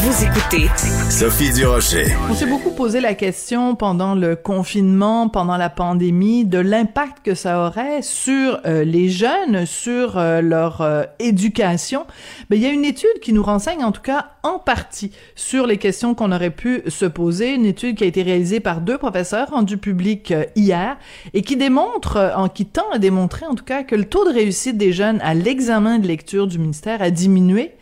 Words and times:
Vous 0.00 0.24
écoutez 0.24 0.68
Sophie 1.10 1.52
Durocher. 1.52 2.06
On 2.30 2.34
s'est 2.34 2.46
beaucoup 2.46 2.70
posé 2.70 3.00
la 3.00 3.14
question 3.14 3.74
pendant 3.74 4.14
le 4.14 4.36
confinement, 4.36 5.28
pendant 5.28 5.56
la 5.56 5.70
pandémie, 5.70 6.44
de 6.44 6.58
l'impact 6.58 7.18
que 7.24 7.34
ça 7.34 7.66
aurait 7.66 8.00
sur 8.02 8.60
euh, 8.64 8.84
les 8.84 9.08
jeunes, 9.08 9.66
sur 9.66 10.16
euh, 10.16 10.40
leur 10.40 10.82
euh, 10.82 11.02
éducation. 11.18 12.06
Mais 12.48 12.58
il 12.58 12.62
y 12.62 12.66
a 12.66 12.68
une 12.68 12.84
étude 12.84 13.18
qui 13.20 13.32
nous 13.32 13.42
renseigne, 13.42 13.82
en 13.82 13.90
tout 13.90 14.00
cas 14.00 14.28
en 14.44 14.60
partie, 14.60 15.10
sur 15.34 15.66
les 15.66 15.78
questions 15.78 16.14
qu'on 16.14 16.30
aurait 16.30 16.50
pu 16.50 16.82
se 16.86 17.04
poser. 17.04 17.54
Une 17.54 17.66
étude 17.66 17.96
qui 17.96 18.04
a 18.04 18.06
été 18.06 18.22
réalisée 18.22 18.60
par 18.60 18.80
deux 18.80 18.98
professeurs, 18.98 19.50
rendue 19.50 19.78
publique 19.78 20.32
hier, 20.54 20.96
et 21.34 21.42
qui 21.42 21.56
démontre, 21.56 22.34
en 22.36 22.48
qui 22.48 22.66
tend 22.66 22.88
à 22.92 22.98
démontrer 22.98 23.46
en 23.46 23.56
tout 23.56 23.64
cas, 23.64 23.82
que 23.82 23.96
le 23.96 24.04
taux 24.04 24.24
de 24.24 24.32
réussite 24.32 24.78
des 24.78 24.92
jeunes 24.92 25.20
à 25.22 25.34
l'examen 25.34 25.98
de 25.98 26.06
lecture 26.06 26.46
du 26.46 26.60
ministère 26.60 27.02
a 27.02 27.10
diminué 27.10 27.72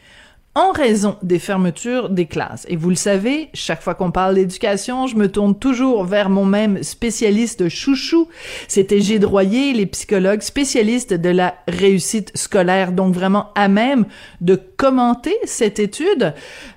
en 0.56 0.72
raison 0.72 1.16
des 1.22 1.38
fermetures 1.38 2.08
des 2.08 2.24
classes. 2.26 2.64
Et 2.68 2.76
vous 2.76 2.88
le 2.88 2.96
savez, 2.96 3.50
chaque 3.54 3.82
fois 3.82 3.94
qu'on 3.94 4.10
parle 4.10 4.34
d'éducation, 4.36 5.06
je 5.06 5.14
me 5.14 5.30
tourne 5.30 5.56
toujours 5.56 6.02
vers 6.04 6.30
mon 6.30 6.46
même 6.46 6.82
spécialiste 6.82 7.68
chouchou. 7.68 8.26
C'était 8.66 9.00
Gilles 9.00 9.26
Royer, 9.26 9.74
les 9.74 9.84
psychologues 9.86 10.40
spécialistes 10.40 11.12
de 11.12 11.28
la 11.28 11.54
réussite 11.68 12.32
scolaire, 12.36 12.92
donc 12.92 13.12
vraiment 13.14 13.50
à 13.54 13.68
même 13.68 14.06
de 14.40 14.58
commenter 14.78 15.36
cette 15.44 15.78
étude. 15.78 16.32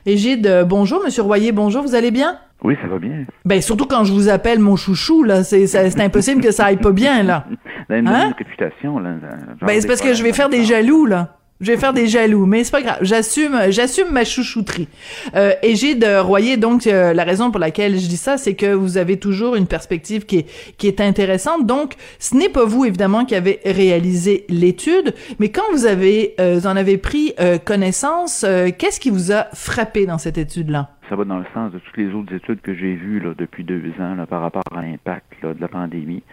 Et 0.05 0.17
Gilles, 0.17 0.66
bonjour, 0.67 1.02
Monsieur 1.03 1.23
Royer, 1.23 1.53
bonjour, 1.53 1.81
vous 1.81 1.95
allez 1.95 2.11
bien? 2.11 2.38
Oui, 2.61 2.75
ça 2.81 2.89
va 2.89 2.99
bien. 2.99 3.25
Ben 3.45 3.61
surtout 3.61 3.85
quand 3.85 4.03
je 4.03 4.11
vous 4.11 4.27
appelle 4.27 4.59
mon 4.59 4.75
chouchou 4.75 5.23
là, 5.23 5.45
c'est 5.45 5.66
c'est 5.67 6.02
impossible 6.02 6.41
que 6.41 6.52
ça 6.52 6.66
aille 6.66 6.75
pas 6.75 6.91
bien 6.91 7.23
là. 7.23 7.45
Une 7.89 8.05
Hein? 8.09 8.33
réputation 8.38 8.99
là. 8.99 9.11
Ben 9.61 9.80
c'est 9.80 9.88
parce 9.88 10.02
que 10.02 10.13
je 10.13 10.21
vais 10.21 10.33
faire 10.33 10.49
des 10.49 10.66
jaloux 10.66 11.05
là. 11.05 11.38
Je 11.62 11.73
vais 11.73 11.77
faire 11.77 11.91
des 11.91 12.08
jaloux, 12.08 12.45
mais 12.45 12.64
c'est 12.64 12.72
pas 12.72 12.81
grave. 12.81 13.00
J'assume, 13.02 13.58
j'assume 13.70 14.11
ma 14.11 14.23
chouchouterie. 14.23 14.88
Euh, 15.36 15.52
et 15.61 15.75
j'ai 15.75 15.94
de 15.94 16.17
Royer, 16.20 16.56
donc 16.56 16.88
euh, 16.88 17.14
la 17.14 17.25
raison 17.25 17.52
pour 17.52 17.59
laquelle 17.59 18.00
je 18.00 18.08
dis 18.08 18.16
ça, 18.16 18.38
c'est 18.38 18.56
que 18.56 18.73
vous 18.73 18.97
avez 18.97 19.20
toujours 19.20 19.56
une 19.56 19.67
perspective 19.67 20.25
qui 20.25 20.38
est 20.38 20.75
qui 20.78 20.88
est 20.88 21.02
intéressante. 21.02 21.66
Donc, 21.66 21.95
ce 22.17 22.38
n'est 22.38 22.48
pas 22.48 22.64
vous 22.64 22.86
évidemment 22.86 23.25
qui 23.25 23.36
avez 23.36 23.59
réalisé 23.66 24.45
l'étude, 24.48 25.14
mais 25.39 25.50
quand 25.50 25.64
vous 25.73 25.86
avez 25.86 26.36
euh, 26.39 26.56
vous 26.56 26.67
en 26.67 26.78
avez 26.78 26.98
pris 26.98 27.33
euh, 27.42 27.58
connaissance, 27.58 28.45
euh, 28.48 28.70
qu'est-ce 28.78 29.02
qui 29.02 29.09
vous 29.09 29.33
a 29.33 29.48
frappé 29.53 30.05
dans 30.05 30.17
cette 30.17 30.38
étude-là? 30.38 30.92
Ça 31.09 31.17
va 31.17 31.26
dans 31.26 31.39
le 31.39 31.45
sens 31.53 31.73
de 31.73 31.80
toutes 31.80 31.98
les 31.98 32.14
autres 32.14 32.33
études 32.33 32.61
que 32.61 32.73
j'ai 32.73 32.95
vues 32.95 33.20
là, 33.20 33.33
depuis 33.38 33.66
deux 33.66 33.81
ans 34.00 34.16
là, 34.16 34.26
par 34.26 34.42
rapport 34.42 34.64
à 34.73 34.81
l'impact 34.81 35.26
là, 35.44 35.53
de 35.53 35.59
la 35.59 35.67
pandémie. 35.67 36.23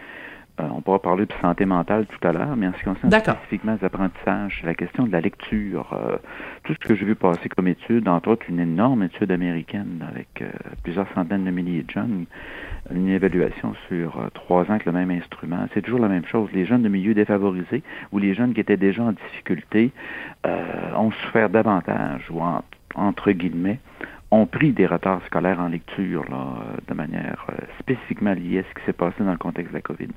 Euh, 0.59 0.63
on 0.75 0.81
pourra 0.81 0.99
parler 0.99 1.27
de 1.27 1.33
santé 1.39 1.65
mentale 1.65 2.07
tout 2.07 2.27
à 2.27 2.31
l'heure, 2.31 2.55
mais 2.55 2.67
en 2.67 2.73
ce 2.73 2.79
qui 2.79 2.85
concerne 2.85 3.11
spécifiquement 3.35 3.77
les 3.79 3.85
apprentissages, 3.85 4.61
la 4.65 4.73
question 4.73 5.05
de 5.05 5.11
la 5.11 5.21
lecture, 5.21 5.93
euh, 5.93 6.17
tout 6.63 6.73
ce 6.73 6.79
que 6.79 6.95
j'ai 6.95 7.05
vu 7.05 7.13
passer 7.13 7.47
comme 7.49 7.67
étude, 7.67 8.07
entre 8.07 8.29
autres 8.29 8.45
une 8.49 8.59
énorme 8.59 9.03
étude 9.03 9.31
américaine 9.31 10.03
avec 10.09 10.41
euh, 10.41 10.49
plusieurs 10.81 11.07
centaines 11.13 11.43
de 11.45 11.51
milliers 11.51 11.83
de 11.83 11.91
jeunes, 11.91 12.25
une 12.91 13.07
évaluation 13.09 13.75
sur 13.87 14.19
euh, 14.19 14.29
trois 14.33 14.63
ans 14.63 14.71
avec 14.71 14.85
le 14.85 14.93
même 14.93 15.11
instrument. 15.11 15.67
C'est 15.75 15.83
toujours 15.83 15.99
la 15.99 16.07
même 16.07 16.25
chose. 16.25 16.49
Les 16.53 16.65
jeunes 16.65 16.81
de 16.81 16.89
milieux 16.89 17.13
défavorisés 17.13 17.83
ou 18.11 18.17
les 18.17 18.33
jeunes 18.33 18.55
qui 18.55 18.61
étaient 18.61 18.77
déjà 18.77 19.03
en 19.03 19.11
difficulté 19.11 19.91
euh, 20.47 20.91
ont 20.95 21.11
souffert 21.11 21.49
davantage 21.51 22.25
ou 22.31 22.41
en- 22.41 22.63
entre 22.95 23.31
guillemets 23.31 23.79
ont 24.31 24.47
pris 24.47 24.71
des 24.71 24.87
retards 24.87 25.21
scolaires 25.27 25.59
en 25.59 25.67
lecture 25.67 26.25
là, 26.31 26.55
de 26.87 26.93
manière 26.95 27.45
spécifiquement 27.79 28.33
liée 28.33 28.59
à 28.59 28.63
ce 28.63 28.79
qui 28.79 28.85
s'est 28.87 28.93
passé 28.93 29.23
dans 29.23 29.31
le 29.31 29.37
contexte 29.37 29.71
de 29.71 29.77
la 29.77 29.81
COVID. 29.81 30.07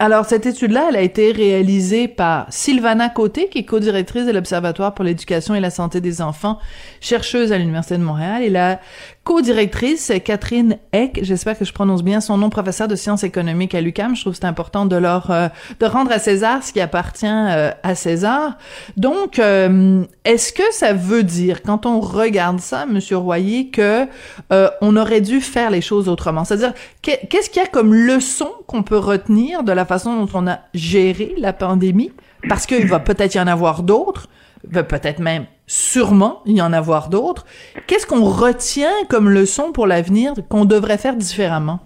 Alors, 0.00 0.26
cette 0.26 0.46
étude-là, 0.46 0.86
elle 0.90 0.96
a 0.96 1.00
été 1.00 1.32
réalisée 1.32 2.06
par 2.06 2.46
Sylvana 2.50 3.08
Côté, 3.08 3.48
qui 3.48 3.58
est 3.58 3.64
co-directrice 3.64 4.26
de 4.26 4.30
l'Observatoire 4.30 4.94
pour 4.94 5.04
l'éducation 5.04 5.56
et 5.56 5.60
la 5.60 5.70
santé 5.70 6.00
des 6.00 6.22
enfants, 6.22 6.60
chercheuse 7.00 7.50
à 7.50 7.58
l'Université 7.58 7.98
de 7.98 8.04
Montréal, 8.04 8.44
et 8.44 8.48
la 8.48 8.80
co-directrice, 9.28 10.10
Catherine 10.24 10.78
Eck, 10.90 11.18
j'espère 11.22 11.58
que 11.58 11.66
je 11.66 11.72
prononce 11.74 12.02
bien 12.02 12.22
son 12.22 12.38
nom, 12.38 12.48
professeure 12.48 12.88
de 12.88 12.96
sciences 12.96 13.24
économiques 13.24 13.74
à 13.74 13.82
l'UQAM. 13.82 14.16
Je 14.16 14.22
trouve 14.22 14.32
que 14.32 14.38
c'est 14.40 14.46
important 14.46 14.86
de 14.86 14.96
leur 14.96 15.30
euh, 15.30 15.48
de 15.80 15.84
rendre 15.84 16.10
à 16.12 16.18
César 16.18 16.64
ce 16.64 16.72
qui 16.72 16.80
appartient 16.80 17.26
euh, 17.26 17.70
à 17.82 17.94
César. 17.94 18.56
Donc, 18.96 19.38
euh, 19.38 20.02
est-ce 20.24 20.50
que 20.54 20.62
ça 20.72 20.94
veut 20.94 21.24
dire, 21.24 21.60
quand 21.60 21.84
on 21.84 22.00
regarde 22.00 22.58
ça, 22.60 22.86
Monsieur 22.86 23.18
Royer, 23.18 23.68
que 23.68 24.06
euh, 24.50 24.70
on 24.80 24.96
aurait 24.96 25.20
dû 25.20 25.42
faire 25.42 25.68
les 25.70 25.82
choses 25.82 26.08
autrement? 26.08 26.46
C'est-à-dire, 26.46 26.72
que- 27.02 27.26
qu'est-ce 27.28 27.50
qu'il 27.50 27.60
y 27.60 27.66
a 27.66 27.68
comme 27.68 27.92
leçon 27.92 28.48
qu'on 28.66 28.82
peut 28.82 28.96
retenir 28.96 29.62
de 29.62 29.72
la 29.72 29.84
façon 29.84 30.24
dont 30.24 30.30
on 30.32 30.46
a 30.48 30.60
géré 30.72 31.34
la 31.36 31.52
pandémie? 31.52 32.12
Parce 32.48 32.64
qu'il 32.64 32.86
va 32.86 32.98
peut-être 32.98 33.34
y 33.34 33.40
en 33.40 33.46
avoir 33.46 33.82
d'autres, 33.82 34.28
peut-être 34.72 35.20
même 35.20 35.46
sûrement 35.66 36.42
y 36.46 36.60
en 36.62 36.72
avoir 36.72 37.08
d'autres. 37.08 37.46
Qu'est-ce 37.86 38.06
qu'on 38.06 38.24
retient 38.24 38.92
comme 39.08 39.28
leçon 39.28 39.72
pour 39.72 39.86
l'avenir 39.86 40.32
qu'on 40.48 40.64
devrait 40.64 40.98
faire 40.98 41.16
différemment? 41.16 41.80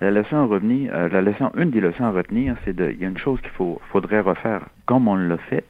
La 0.00 0.10
leçon 0.10 0.36
à 0.36 0.44
revenir, 0.44 0.92
euh, 0.94 1.08
la 1.08 1.22
leçon, 1.22 1.50
une 1.56 1.70
des 1.70 1.80
leçons 1.80 2.04
à 2.04 2.10
retenir, 2.10 2.56
c'est 2.64 2.74
de, 2.74 2.90
il 2.90 3.00
y 3.00 3.04
a 3.04 3.08
une 3.08 3.18
chose 3.18 3.40
qu'il 3.40 3.50
faudrait 3.90 4.20
refaire 4.20 4.66
comme 4.86 5.08
on 5.08 5.14
l'a 5.14 5.38
fait, 5.48 5.64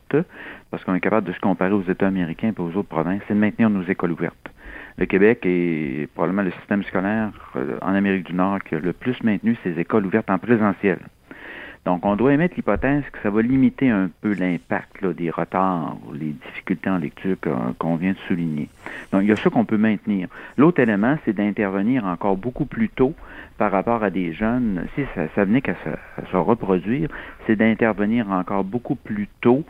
parce 0.70 0.82
qu'on 0.82 0.94
est 0.94 1.00
capable 1.00 1.28
de 1.28 1.32
se 1.32 1.40
comparer 1.40 1.72
aux 1.72 1.84
États 1.88 2.08
américains 2.08 2.52
et 2.56 2.60
aux 2.60 2.76
autres 2.76 2.88
provinces, 2.88 3.20
c'est 3.28 3.34
de 3.34 3.38
maintenir 3.38 3.70
nos 3.70 3.84
écoles 3.84 4.12
ouvertes. 4.12 4.48
Le 4.96 5.06
Québec 5.06 5.40
est 5.44 6.08
probablement 6.14 6.42
le 6.42 6.52
système 6.52 6.82
scolaire 6.84 7.30
euh, 7.56 7.78
en 7.82 7.94
Amérique 7.94 8.26
du 8.26 8.34
Nord 8.34 8.58
qui 8.62 8.74
a 8.74 8.78
le 8.78 8.92
plus 8.92 9.22
maintenu 9.22 9.56
ses 9.62 9.78
écoles 9.78 10.06
ouvertes 10.06 10.30
en 10.30 10.38
présentiel. 10.38 10.98
Donc, 11.84 12.06
on 12.06 12.16
doit 12.16 12.32
émettre 12.32 12.54
l'hypothèse 12.56 13.02
que 13.12 13.18
ça 13.22 13.30
va 13.30 13.42
limiter 13.42 13.90
un 13.90 14.08
peu 14.22 14.32
l'impact 14.32 15.04
des 15.04 15.28
retards 15.28 15.96
ou 16.06 16.14
les 16.14 16.34
difficultés 16.46 16.88
en 16.88 16.96
lecture 16.96 17.36
qu'on 17.78 17.96
vient 17.96 18.12
de 18.12 18.18
souligner. 18.26 18.68
Donc, 19.12 19.22
il 19.22 19.28
y 19.28 19.32
a 19.32 19.36
ça 19.36 19.50
qu'on 19.50 19.66
peut 19.66 19.76
maintenir. 19.76 20.28
L'autre 20.56 20.80
élément, 20.80 21.18
c'est 21.24 21.34
d'intervenir 21.34 22.06
encore 22.06 22.36
beaucoup 22.36 22.64
plus 22.64 22.88
tôt 22.88 23.14
par 23.58 23.70
rapport 23.70 24.02
à 24.02 24.10
des 24.10 24.32
jeunes. 24.32 24.86
Si 24.94 25.02
ça, 25.14 25.44
venait 25.44 25.60
qu'à 25.60 25.74
se 26.30 26.36
reproduire, 26.36 27.10
c'est 27.46 27.56
d'intervenir 27.56 28.30
encore 28.30 28.64
beaucoup 28.64 28.96
plus 28.96 29.28
tôt. 29.42 29.64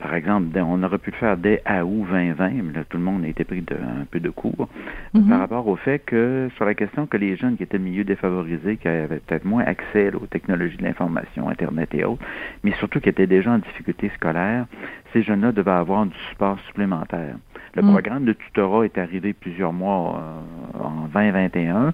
Par 0.00 0.14
exemple, 0.14 0.46
on 0.58 0.82
aurait 0.82 0.98
pu 0.98 1.10
le 1.10 1.16
faire 1.16 1.36
dès 1.36 1.62
août 1.68 2.06
2020, 2.10 2.50
mais 2.62 2.72
là, 2.72 2.84
tout 2.88 2.96
le 2.96 3.02
monde 3.02 3.22
a 3.24 3.28
été 3.28 3.44
pris 3.44 3.60
de, 3.60 3.74
un 3.74 4.04
peu 4.10 4.18
de 4.18 4.30
court 4.30 4.68
Mhm. 5.14 5.28
par 5.28 5.38
rapport 5.40 5.66
au 5.68 5.76
fait 5.76 5.98
que, 5.98 6.48
sur 6.56 6.64
la 6.64 6.74
question 6.74 7.06
que 7.06 7.18
les 7.18 7.36
jeunes 7.36 7.56
qui 7.56 7.62
étaient 7.64 7.78
milieux 7.78 8.04
défavorisés, 8.04 8.76
qui 8.78 8.88
avaient 8.88 9.20
peut-être 9.20 9.44
moins 9.44 9.64
accès 9.64 10.10
là, 10.10 10.16
aux 10.16 10.26
technologies 10.26 10.78
de 10.78 10.84
l'information, 10.84 11.48
Internet 11.50 11.90
et 11.94 12.04
autres, 12.04 12.22
mais 12.64 12.72
surtout 12.72 13.00
qui 13.00 13.08
étaient 13.10 13.26
déjà 13.26 13.50
en 13.52 13.58
difficulté 13.58 14.10
scolaire, 14.16 14.66
ces 15.12 15.22
jeunes-là 15.22 15.52
devaient 15.52 15.70
avoir 15.70 16.06
du 16.06 16.16
support 16.30 16.58
supplémentaire. 16.68 17.36
Le 17.74 17.82
Mm. 17.82 17.90
programme 17.92 18.24
de 18.24 18.32
tutorat 18.32 18.84
est 18.86 18.98
arrivé 18.98 19.32
plusieurs 19.32 19.72
mois 19.72 20.18
euh, 20.18 20.82
en 20.82 21.06
2021, 21.12 21.92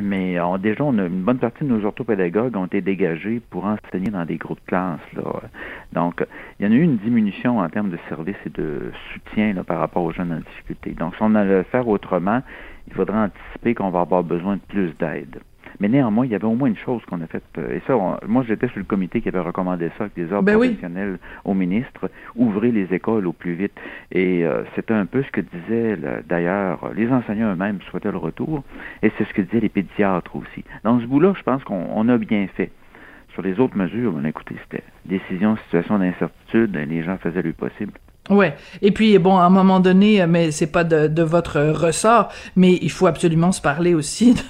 mais 0.00 0.38
on, 0.40 0.58
déjà, 0.58 0.84
on 0.84 0.96
a, 0.98 1.06
une 1.06 1.22
bonne 1.22 1.38
partie 1.38 1.64
de 1.64 1.68
nos 1.68 1.84
orthopédagogues 1.84 2.56
ont 2.56 2.66
été 2.66 2.80
dégagés 2.80 3.40
pour 3.50 3.64
enseigner 3.64 4.10
dans 4.10 4.24
des 4.24 4.36
groupes 4.36 4.60
de 4.60 4.66
classe. 4.66 5.00
Là. 5.14 5.42
Donc, 5.92 6.24
il 6.58 6.66
y 6.66 6.68
en 6.68 6.72
a 6.72 6.74
eu 6.74 6.82
une 6.82 6.98
diminution 6.98 7.58
en 7.58 7.68
termes 7.68 7.90
de 7.90 7.98
services 8.08 8.36
et 8.46 8.50
de 8.50 8.92
soutien 9.12 9.54
là, 9.54 9.64
par 9.64 9.80
rapport 9.80 10.04
aux 10.04 10.12
jeunes 10.12 10.32
en 10.32 10.38
difficulté. 10.38 10.90
Donc, 10.92 11.14
si 11.16 11.22
on 11.22 11.34
allait 11.34 11.58
le 11.58 11.62
faire 11.64 11.88
autrement, 11.88 12.42
il 12.86 12.94
faudrait 12.94 13.18
anticiper 13.18 13.74
qu'on 13.74 13.90
va 13.90 14.00
avoir 14.00 14.22
besoin 14.22 14.56
de 14.56 14.62
plus 14.68 14.92
d'aide. 14.98 15.40
Mais 15.78 15.88
néanmoins, 15.88 16.26
il 16.26 16.32
y 16.32 16.34
avait 16.34 16.44
au 16.44 16.54
moins 16.54 16.68
une 16.68 16.76
chose 16.76 17.02
qu'on 17.08 17.20
a 17.20 17.26
faite. 17.26 17.44
euh, 17.58 17.76
Et 17.76 17.82
ça, 17.86 17.96
on- 17.96 18.16
moi, 18.26 18.44
j'étais 18.46 18.68
sur 18.68 18.78
le 18.78 18.84
comité 18.84 19.20
qui 19.20 19.28
avait 19.28 19.40
recommandé 19.40 19.88
ça 19.96 20.04
avec 20.04 20.14
des 20.14 20.32
ordres 20.32 20.44
Ben 20.44 20.56
oui. 20.56 20.68
professionnels 20.68 21.18
au 21.44 21.54
ministre, 21.54 22.10
ouvrez 22.36 22.72
les 22.72 22.92
écoles 22.92 23.26
au 23.26 23.32
plus 23.32 23.54
vite. 23.54 23.72
Et 24.12 24.44
euh, 24.44 24.62
c'était 24.74 24.94
un 24.94 25.06
peu 25.06 25.22
ce 25.22 25.30
que 25.30 25.40
disaient, 25.40 25.96
d'ailleurs, 26.28 26.90
les 26.96 27.08
enseignants 27.10 27.52
eux-mêmes 27.52 27.78
souhaitaient 27.90 28.10
le 28.10 28.18
retour, 28.18 28.62
et 29.02 29.12
c'est 29.16 29.24
ce 29.28 29.32
que 29.34 29.42
disaient 29.42 29.60
les 29.60 29.68
pédiatres 29.68 30.34
aussi. 30.36 30.64
Dans 30.84 30.98
ce 31.00 31.06
bout-là, 31.06 31.32
je 31.36 31.42
pense 31.42 31.62
qu'on 31.64 31.86
on 31.94 32.08
a 32.08 32.18
bien 32.18 32.46
fait. 32.56 32.70
Sur 33.32 33.42
les 33.42 33.60
autres 33.60 33.76
mesures, 33.76 34.12
on 34.16 34.24
écoutez, 34.24 34.56
c'était 34.64 34.82
décision, 35.06 35.56
situation 35.64 35.98
d'incertitude, 36.00 36.74
les 36.76 37.02
gens 37.04 37.16
faisaient 37.18 37.42
le 37.42 37.52
possible. 37.52 37.92
Ouais. 38.28 38.54
Et 38.82 38.90
puis 38.90 39.18
bon, 39.18 39.36
à 39.38 39.44
un 39.44 39.50
moment 39.50 39.80
donné, 39.80 40.24
mais 40.26 40.50
c'est 40.50 40.70
pas 40.70 40.84
de, 40.84 41.06
de 41.08 41.22
votre 41.22 41.60
ressort, 41.60 42.28
mais 42.56 42.72
il 42.82 42.90
faut 42.90 43.06
absolument 43.06 43.50
se 43.52 43.60
parler 43.62 43.94
aussi 43.94 44.34
de 44.34 44.40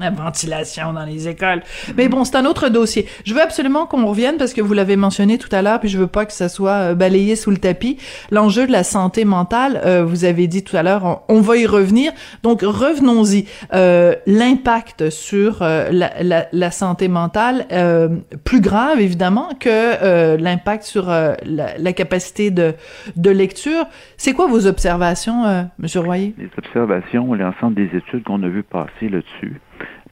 la 0.00 0.10
ventilation 0.10 0.92
dans 0.92 1.04
les 1.04 1.28
écoles. 1.28 1.62
Mais 1.96 2.08
bon, 2.08 2.24
c'est 2.24 2.36
un 2.36 2.46
autre 2.46 2.68
dossier. 2.68 3.06
Je 3.24 3.32
veux 3.34 3.40
absolument 3.40 3.86
qu'on 3.86 4.06
revienne 4.06 4.36
parce 4.36 4.52
que 4.52 4.60
vous 4.60 4.74
l'avez 4.74 4.96
mentionné 4.96 5.38
tout 5.38 5.48
à 5.52 5.62
l'heure, 5.62 5.80
puis 5.80 5.88
je 5.88 5.98
veux 5.98 6.06
pas 6.06 6.26
que 6.26 6.32
ça 6.32 6.48
soit 6.48 6.90
euh, 6.90 6.94
balayé 6.94 7.36
sous 7.36 7.50
le 7.50 7.58
tapis. 7.58 7.98
L'enjeu 8.30 8.66
de 8.66 8.72
la 8.72 8.82
santé 8.82 9.24
mentale, 9.24 9.80
euh, 9.84 10.04
vous 10.04 10.24
avez 10.24 10.46
dit 10.46 10.64
tout 10.64 10.76
à 10.76 10.82
l'heure, 10.82 11.22
on, 11.28 11.40
va 11.40 11.56
y 11.56 11.66
revenir. 11.66 12.12
Donc 12.42 12.62
revenons-y. 12.62 13.46
Euh, 13.72 14.14
L'impact 14.26 15.10
sur 15.10 15.62
euh, 15.62 15.88
la, 15.90 16.46
la, 16.52 16.70
santé 16.70 17.08
mentale, 17.08 17.66
euh, 17.72 18.08
plus 18.44 18.60
grave 18.60 19.00
évidemment 19.00 19.50
que 19.58 19.68
euh, 19.68 20.36
l'impact 20.36 20.84
sur 20.84 21.06
la, 21.06 21.36
la 21.44 21.92
capacité 21.92 22.50
de, 22.50 22.74
de 23.16 23.30
lecture. 23.30 23.84
C'est 24.16 24.32
quoi 24.32 24.46
vos 24.46 24.66
observations, 24.66 25.68
Monsieur 25.78 26.00
Royer? 26.00 26.34
Les 26.38 26.50
observations, 26.56 27.32
l'ensemble 27.34 27.74
des 27.74 27.96
études 27.96 28.24
qu'on 28.24 28.42
a 28.42 28.48
vues 28.48 28.62
passer 28.62 29.08
là-dessus. 29.08 29.60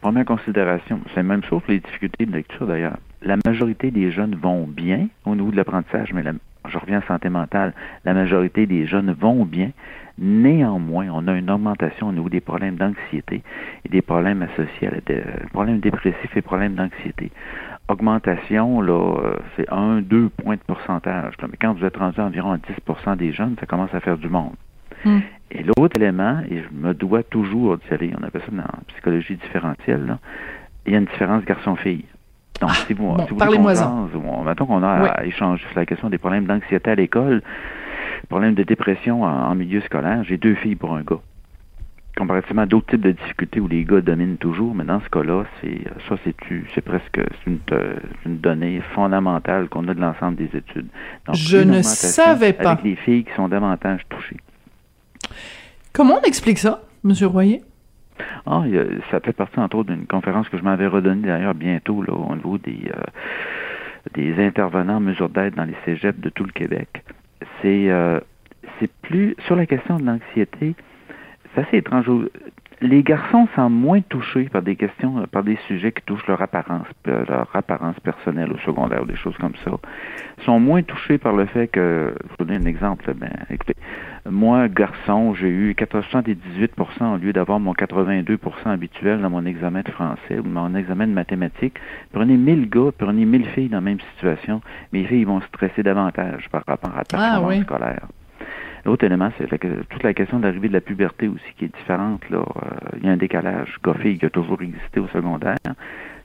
Première 0.02 0.24
considération, 0.24 0.98
c'est 1.14 1.22
même 1.22 1.44
chose 1.44 1.62
pour 1.62 1.70
les 1.70 1.78
difficultés 1.78 2.26
de 2.26 2.32
lecture 2.32 2.66
d'ailleurs. 2.66 2.96
la 3.22 3.36
majorité 3.46 3.92
des 3.92 4.10
jeunes 4.10 4.34
vont 4.34 4.66
bien 4.66 5.06
au 5.24 5.36
niveau 5.36 5.52
de 5.52 5.56
l'apprentissage, 5.56 6.12
mais 6.12 6.24
je 6.68 6.76
reviens 6.76 6.98
à 6.98 7.06
santé 7.06 7.28
mentale, 7.28 7.72
la 8.04 8.12
majorité 8.12 8.66
des 8.66 8.84
jeunes 8.84 9.12
vont 9.12 9.44
bien. 9.44 9.70
Néanmoins, 10.18 11.06
on 11.12 11.28
a 11.28 11.34
une 11.34 11.48
augmentation 11.48 12.08
au 12.08 12.12
niveau 12.12 12.28
des 12.28 12.40
problèmes 12.40 12.74
d'anxiété 12.74 13.42
et 13.84 13.88
des 13.88 14.02
problèmes 14.02 14.42
associés 14.42 14.88
à 14.88 14.90
des 15.06 15.22
problèmes 15.52 15.78
dépressifs 15.78 16.36
et 16.36 16.42
problèmes 16.42 16.74
d'anxiété. 16.74 17.30
Augmentation, 17.88 18.80
là, 18.80 18.92
euh, 18.92 19.36
c'est 19.54 19.72
un, 19.72 20.00
deux 20.00 20.28
points 20.30 20.56
de 20.56 20.62
pourcentage. 20.66 21.34
Mais 21.42 21.56
quand 21.60 21.74
vous 21.74 21.84
êtes 21.84 21.96
rendu 21.96 22.20
à 22.20 22.24
environ 22.24 22.50
à 22.50 22.56
10% 22.56 23.16
des 23.16 23.32
jeunes, 23.32 23.54
ça 23.60 23.66
commence 23.66 23.94
à 23.94 24.00
faire 24.00 24.18
du 24.18 24.28
monde. 24.28 24.54
Hmm. 25.04 25.20
Et 25.62 25.64
l'autre 25.76 25.96
élément, 25.96 26.40
et 26.50 26.58
je 26.58 26.68
me 26.72 26.92
dois 26.92 27.22
toujours, 27.22 27.74
vous 27.74 27.88
savez, 27.88 28.12
on 28.20 28.24
appelle 28.24 28.42
ça 28.42 28.50
dans 28.50 28.56
la 28.56 28.80
psychologie 28.88 29.36
différentielle, 29.36 30.18
il 30.86 30.92
y 30.92 30.96
a 30.96 30.98
une 30.98 31.04
différence 31.04 31.44
garçon-fille. 31.44 32.04
Donc, 32.60 32.70
ah, 32.72 32.74
si 32.86 32.94
vous, 32.94 33.16
si 33.28 33.34
parlez-moi-en. 33.34 34.08
Mettons 34.44 34.66
qu'on 34.66 34.82
a 34.82 34.88
à 34.88 35.24
échanger 35.24 35.64
sur 35.68 35.78
la 35.78 35.86
question 35.86 36.10
des 36.10 36.18
problèmes 36.18 36.46
d'anxiété 36.46 36.90
à 36.90 36.94
l'école, 36.96 37.42
problèmes 38.28 38.54
de 38.54 38.64
dépression 38.64 39.22
en, 39.22 39.54
milieu 39.54 39.80
scolaire, 39.82 40.24
j'ai 40.24 40.36
deux 40.36 40.54
filles 40.56 40.74
pour 40.74 40.94
un 40.94 41.02
gars. 41.02 41.20
Comparativement 42.16 42.62
à 42.62 42.66
d'autres 42.66 42.88
types 42.88 43.00
de 43.00 43.12
difficultés 43.12 43.60
où 43.60 43.68
les 43.68 43.84
gars 43.84 44.00
dominent 44.00 44.38
toujours, 44.38 44.74
mais 44.74 44.84
dans 44.84 45.00
ce 45.00 45.08
cas-là, 45.10 45.44
c'est 45.60 45.80
ça, 46.08 46.16
c'est 46.24 46.34
c'est 46.74 46.80
presque 46.80 47.20
une, 47.46 47.58
une, 48.26 48.38
donnée 48.38 48.82
fondamentale 48.94 49.68
qu'on 49.68 49.86
a 49.88 49.94
de 49.94 50.00
l'ensemble 50.00 50.36
des 50.36 50.56
études. 50.56 50.88
Je 51.32 51.58
ne 51.58 51.82
savais 51.82 52.52
pas. 52.52 52.72
Avec 52.72 52.84
les 52.84 52.96
filles 52.96 53.24
qui 53.24 53.32
sont 53.34 53.48
davantage 53.48 54.00
touchées. 54.08 54.36
Comment 55.92 56.18
on 56.22 56.26
explique 56.26 56.58
ça, 56.58 56.82
M. 57.04 57.12
Royer? 57.26 57.62
Ah, 58.46 58.62
ça 59.10 59.20
fait 59.20 59.32
partie, 59.32 59.58
entre 59.58 59.76
autres, 59.76 59.92
d'une 59.92 60.06
conférence 60.06 60.48
que 60.48 60.58
je 60.58 60.62
m'avais 60.62 60.86
redonnée 60.86 61.26
d'ailleurs 61.26 61.54
bientôt 61.54 62.02
là, 62.02 62.12
au 62.12 62.34
niveau 62.34 62.58
des, 62.58 62.90
euh, 62.94 63.02
des 64.14 64.42
intervenants 64.44 64.96
en 64.96 65.00
mesure 65.00 65.28
d'aide 65.28 65.54
dans 65.54 65.64
les 65.64 65.76
cégeps 65.84 66.18
de 66.20 66.28
tout 66.28 66.44
le 66.44 66.52
Québec. 66.52 67.04
C'est 67.60 67.90
euh, 67.90 68.20
c'est 68.78 68.90
plus 69.02 69.36
sur 69.46 69.56
la 69.56 69.66
question 69.66 69.98
de 69.98 70.04
l'anxiété, 70.04 70.74
c'est 71.54 71.60
assez 71.60 71.76
étrange 71.78 72.06
les 72.82 73.02
garçons 73.04 73.46
sont 73.54 73.70
moins 73.70 74.00
touchés 74.00 74.48
par 74.48 74.62
des 74.62 74.74
questions, 74.74 75.24
par 75.30 75.44
des 75.44 75.56
sujets 75.68 75.92
qui 75.92 76.02
touchent 76.02 76.26
leur 76.26 76.42
apparence, 76.42 76.86
euh, 77.06 77.24
leur 77.28 77.48
apparence 77.54 77.98
personnelle 78.00 78.52
au 78.52 78.58
secondaire, 78.58 79.06
des 79.06 79.14
choses 79.14 79.36
comme 79.38 79.54
ça. 79.64 79.70
sont 80.44 80.58
moins 80.58 80.82
touchés 80.82 81.18
par 81.18 81.32
le 81.32 81.46
fait 81.46 81.68
que, 81.68 82.12
je 82.24 82.28
vous 82.30 82.44
donner 82.44 82.56
un 82.56 82.66
exemple, 82.66 83.14
ben, 83.14 83.30
écoutez, 83.50 83.76
moi, 84.28 84.68
garçon, 84.68 85.34
j'ai 85.34 85.48
eu 85.48 85.74
98 85.76 86.72
au 87.00 87.16
lieu 87.16 87.32
d'avoir 87.32 87.60
mon 87.60 87.72
82% 87.72 88.38
habituel 88.66 89.20
dans 89.20 89.30
mon 89.30 89.46
examen 89.46 89.82
de 89.82 89.90
français 89.90 90.38
ou 90.38 90.44
mon 90.44 90.74
examen 90.74 91.06
de 91.06 91.12
mathématiques. 91.12 91.78
Prenez 92.12 92.36
1000 92.36 92.68
gars, 92.68 92.90
prenez 92.98 93.24
1000 93.24 93.46
filles 93.46 93.68
dans 93.68 93.76
la 93.76 93.82
même 93.82 94.00
situation, 94.14 94.60
mes 94.92 95.04
filles 95.04 95.24
vont 95.24 95.40
stresser 95.42 95.84
davantage 95.84 96.48
par 96.50 96.64
rapport 96.66 96.90
à 96.90 96.96
la 96.96 97.02
ah 97.12 97.30
performance 97.30 97.62
scolaire. 97.62 98.06
L'autre 98.84 99.04
élément, 99.04 99.30
c'est 99.38 99.48
toute 99.88 100.02
la 100.02 100.14
question 100.14 100.38
de 100.38 100.44
l'arrivée 100.44 100.68
de 100.68 100.72
la 100.72 100.80
puberté 100.80 101.28
aussi 101.28 101.54
qui 101.56 101.66
est 101.66 101.76
différente. 101.76 102.28
Là. 102.30 102.38
Euh, 102.38 102.98
il 102.98 103.06
y 103.06 103.08
a 103.08 103.12
un 103.12 103.16
décalage 103.16 103.78
goffé 103.82 104.16
qui 104.16 104.26
a 104.26 104.30
toujours 104.30 104.60
existé 104.62 104.98
au 104.98 105.08
secondaire. 105.08 105.56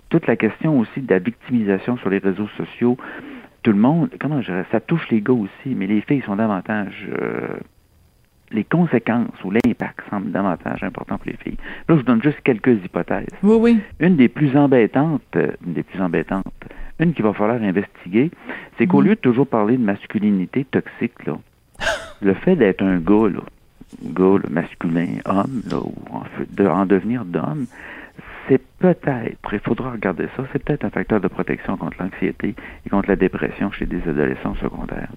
Toute 0.10 0.26
la 0.26 0.36
question 0.36 0.80
aussi 0.80 1.02
de 1.02 1.14
la 1.14 1.20
victimisation 1.20 1.98
sur 1.98 2.10
les 2.10 2.18
réseaux 2.18 2.48
sociaux. 2.58 2.98
Tout 3.62 3.72
le 3.72 3.78
monde, 3.78 4.10
comment 4.20 4.42
je 4.42 4.48
dirais, 4.48 4.66
ça 4.72 4.80
touche 4.80 5.08
les 5.10 5.22
gars 5.22 5.34
aussi, 5.34 5.76
mais 5.76 5.88
les 5.88 6.02
filles 6.02 6.24
sont 6.26 6.36
davantage... 6.36 7.08
Euh, 7.12 7.48
les 8.52 8.64
conséquences 8.64 9.44
ou 9.44 9.52
l'impact 9.52 10.00
semblent 10.10 10.32
davantage 10.32 10.82
important 10.82 11.18
pour 11.18 11.28
les 11.28 11.38
filles. 11.38 11.58
Là, 11.90 11.96
je 11.96 12.00
vous 12.00 12.04
donne 12.04 12.24
juste 12.24 12.40
quelques 12.46 12.82
hypothèses. 12.84 13.28
Oui, 13.44 13.58
oui. 13.60 13.80
Une 14.00 14.16
des 14.16 14.30
plus 14.30 14.56
embêtantes, 14.56 15.36
une 15.36 15.74
des 15.74 15.84
plus 15.84 16.02
embêtantes, 16.02 16.46
une 17.00 17.14
qu'il 17.14 17.26
va 17.26 17.34
falloir 17.34 17.62
investiguer, 17.62 18.32
c'est 18.78 18.88
qu'au 18.88 19.02
mhm. 19.02 19.08
lieu 19.08 19.16
de 19.16 19.20
toujours 19.20 19.48
parler 19.48 19.78
de 19.78 19.84
masculinité 19.84 20.64
toxique, 20.64 21.26
là, 21.26 21.38
le 22.22 22.34
fait 22.34 22.56
d'être 22.56 22.84
un 22.84 22.98
gars, 23.00 23.30
là, 23.30 23.42
gars 24.04 24.40
masculin, 24.50 25.18
homme, 25.26 25.62
là, 25.70 25.78
ou 25.80 25.94
en, 26.12 26.24
de, 26.50 26.68
en 26.68 26.86
devenir 26.86 27.26
d'homme, 27.26 27.66
c'est 28.48 28.62
peut-être, 28.80 29.54
il 29.54 29.60
faudra 29.60 29.92
regarder 29.92 30.28
ça, 30.36 30.44
c'est 30.52 30.64
peut-être 30.64 30.86
un 30.86 30.90
facteur 30.90 31.20
de 31.20 31.28
protection 31.28 31.78
contre 31.78 31.98
l'anxiété 32.02 32.56
et 32.86 32.90
contre 32.90 33.10
la 33.10 33.16
dépression 33.16 33.72
chez 33.72 33.86
des 33.86 34.02
adolescents 34.08 34.56
secondaires. 34.56 35.12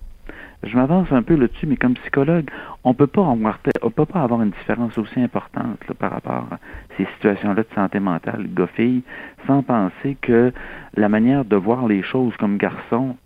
Je 0.62 0.76
m'avance 0.76 1.10
un 1.10 1.22
peu 1.22 1.36
là-dessus, 1.36 1.66
mais 1.66 1.76
comme 1.76 1.94
psychologue, 1.94 2.50
on 2.84 2.92
peut 2.92 3.06
pas 3.06 3.22
avoir, 3.22 3.58
on 3.82 3.90
peut 3.90 4.04
pas 4.04 4.20
avoir 4.20 4.42
une 4.42 4.50
différence 4.50 4.98
aussi 4.98 5.20
importante 5.20 5.78
par 5.98 6.10
rapport 6.10 6.48
à 6.50 6.58
ces 6.98 7.06
situations-là 7.14 7.62
de 7.62 7.74
santé 7.74 7.98
mentale, 7.98 8.46
gars-fille, 8.52 9.02
sans 9.46 9.62
penser 9.62 10.18
que 10.20 10.52
la 10.96 11.08
manière 11.08 11.46
de 11.46 11.56
voir 11.56 11.86
les 11.86 12.02
choses 12.02 12.36
comme 12.36 12.58
garçon 12.58 13.16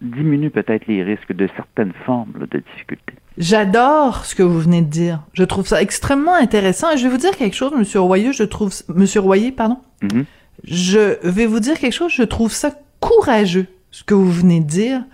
diminue 0.00 0.50
peut-être 0.50 0.86
les 0.86 1.02
risques 1.02 1.32
de 1.32 1.48
certaines 1.56 1.92
formes 2.04 2.46
de 2.50 2.58
difficultés. 2.58 3.14
J'adore 3.38 4.24
ce 4.24 4.34
que 4.34 4.42
vous 4.42 4.60
venez 4.60 4.82
de 4.82 4.90
dire. 4.90 5.20
Je 5.32 5.44
trouve 5.44 5.66
ça 5.66 5.82
extrêmement 5.82 6.34
intéressant. 6.34 6.90
Et 6.92 6.96
je 6.98 7.04
vais 7.04 7.08
vous 7.08 7.18
dire 7.18 7.36
quelque 7.36 7.56
chose, 7.56 7.72
Monsieur 7.76 8.00
Royer. 8.00 8.32
Je 8.32 8.44
trouve, 8.44 8.72
Monsieur 8.88 9.20
Royer, 9.20 9.52
pardon. 9.52 9.78
Mm-hmm. 10.02 10.24
Je 10.64 11.28
vais 11.28 11.46
vous 11.46 11.60
dire 11.60 11.78
quelque 11.78 11.94
chose. 11.94 12.12
Je 12.12 12.22
trouve 12.22 12.52
ça 12.52 12.72
courageux 13.00 13.66
ce 13.90 14.04
que 14.04 14.14
vous 14.14 14.30
venez 14.30 14.60
de 14.60 14.66
dire, 14.66 15.04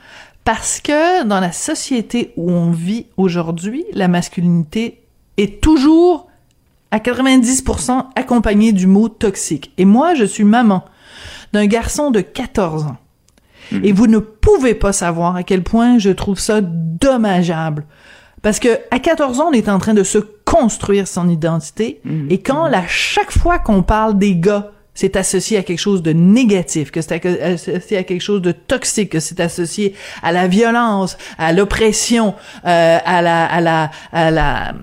parce 0.44 0.80
que 0.80 1.24
dans 1.24 1.40
la 1.40 1.52
société 1.52 2.32
où 2.36 2.50
on 2.50 2.70
vit 2.70 3.06
aujourd'hui, 3.16 3.84
la 3.92 4.08
masculinité 4.08 5.00
est 5.36 5.60
toujours 5.60 6.28
à 6.90 6.98
90% 6.98 8.06
accompagnée 8.14 8.72
du 8.72 8.86
mot 8.86 9.08
toxique. 9.08 9.72
Et 9.78 9.84
moi, 9.84 10.14
je 10.14 10.24
suis 10.24 10.44
maman 10.44 10.84
d'un 11.52 11.66
garçon 11.66 12.10
de 12.10 12.20
14 12.20 12.84
ans 12.84 12.96
Mhm. 13.72 13.84
Et 13.84 13.92
vous 13.92 14.06
ne 14.06 14.18
pouvez 14.18 14.74
pas 14.74 14.92
savoir 14.92 15.36
à 15.36 15.42
quel 15.42 15.62
point 15.62 15.98
je 15.98 16.10
trouve 16.10 16.38
ça 16.38 16.60
dommageable. 16.62 17.84
Parce 18.42 18.60
que 18.60 18.68
à 18.90 18.98
14 18.98 19.40
ans, 19.40 19.48
on 19.48 19.52
est 19.52 19.68
en 19.68 19.78
train 19.78 19.94
de 19.94 20.02
se 20.02 20.18
construire 20.18 21.08
son 21.08 21.28
identité. 21.28 22.00
Mhm. 22.04 22.28
Et 22.30 22.38
quand, 22.38 22.64
à 22.64 22.86
chaque 22.86 23.32
fois 23.32 23.58
qu'on 23.58 23.82
parle 23.82 24.18
des 24.18 24.36
gars, 24.36 24.70
c'est 24.94 25.14
associé 25.14 25.58
à 25.58 25.62
quelque 25.62 25.78
chose 25.78 26.02
de 26.02 26.12
négatif, 26.12 26.90
que 26.90 27.00
c'est 27.00 27.24
associé 27.24 27.98
à 27.98 28.02
quelque 28.02 28.20
chose 28.20 28.42
de 28.42 28.50
toxique, 28.50 29.10
que 29.10 29.20
c'est 29.20 29.38
associé 29.38 29.94
à 30.24 30.32
la 30.32 30.48
violence, 30.48 31.16
à 31.38 31.52
l'oppression, 31.52 32.34
euh, 32.66 32.98
à 33.04 33.22
la, 33.22 33.46
à 33.46 33.60
la, 33.60 33.90
à 34.12 34.30
la, 34.32 34.74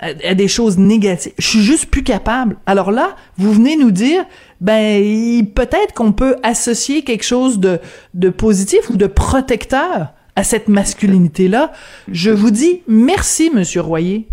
à 0.00 0.34
des 0.34 0.48
choses 0.48 0.78
négatives. 0.78 1.32
Je 1.38 1.46
suis 1.46 1.62
juste 1.62 1.86
plus 1.86 2.02
capable. 2.02 2.56
Alors 2.64 2.90
là, 2.90 3.16
vous 3.36 3.52
venez 3.52 3.76
nous 3.76 3.90
dire, 3.90 4.24
ben 4.60 5.46
peut-être 5.54 5.94
qu'on 5.94 6.12
peut 6.12 6.36
associer 6.42 7.02
quelque 7.02 7.24
chose 7.24 7.60
de, 7.60 7.78
de 8.14 8.28
positif 8.30 8.90
ou 8.90 8.96
de 8.96 9.06
protecteur 9.06 10.12
à 10.36 10.44
cette 10.44 10.68
masculinité-là. 10.68 11.72
Je 12.10 12.30
vous 12.30 12.50
dis 12.50 12.82
merci, 12.86 13.50
Monsieur 13.54 13.80
Royer. 13.80 14.28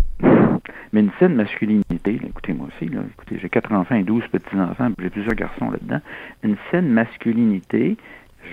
Mais 0.92 1.00
une 1.00 1.10
saine 1.18 1.34
masculinité, 1.34 2.20
écoutez 2.26 2.52
moi 2.52 2.68
aussi, 2.68 2.88
là, 2.88 3.00
écoutez, 3.12 3.38
j'ai 3.42 3.48
quatre 3.48 3.72
enfants 3.72 3.96
et 3.96 4.02
douze 4.02 4.22
petits-enfants, 4.32 4.90
j'ai 4.98 5.10
plusieurs 5.10 5.34
garçons 5.34 5.70
là-dedans. 5.70 6.00
Une 6.42 6.56
saine 6.70 6.88
masculinité, 6.88 7.96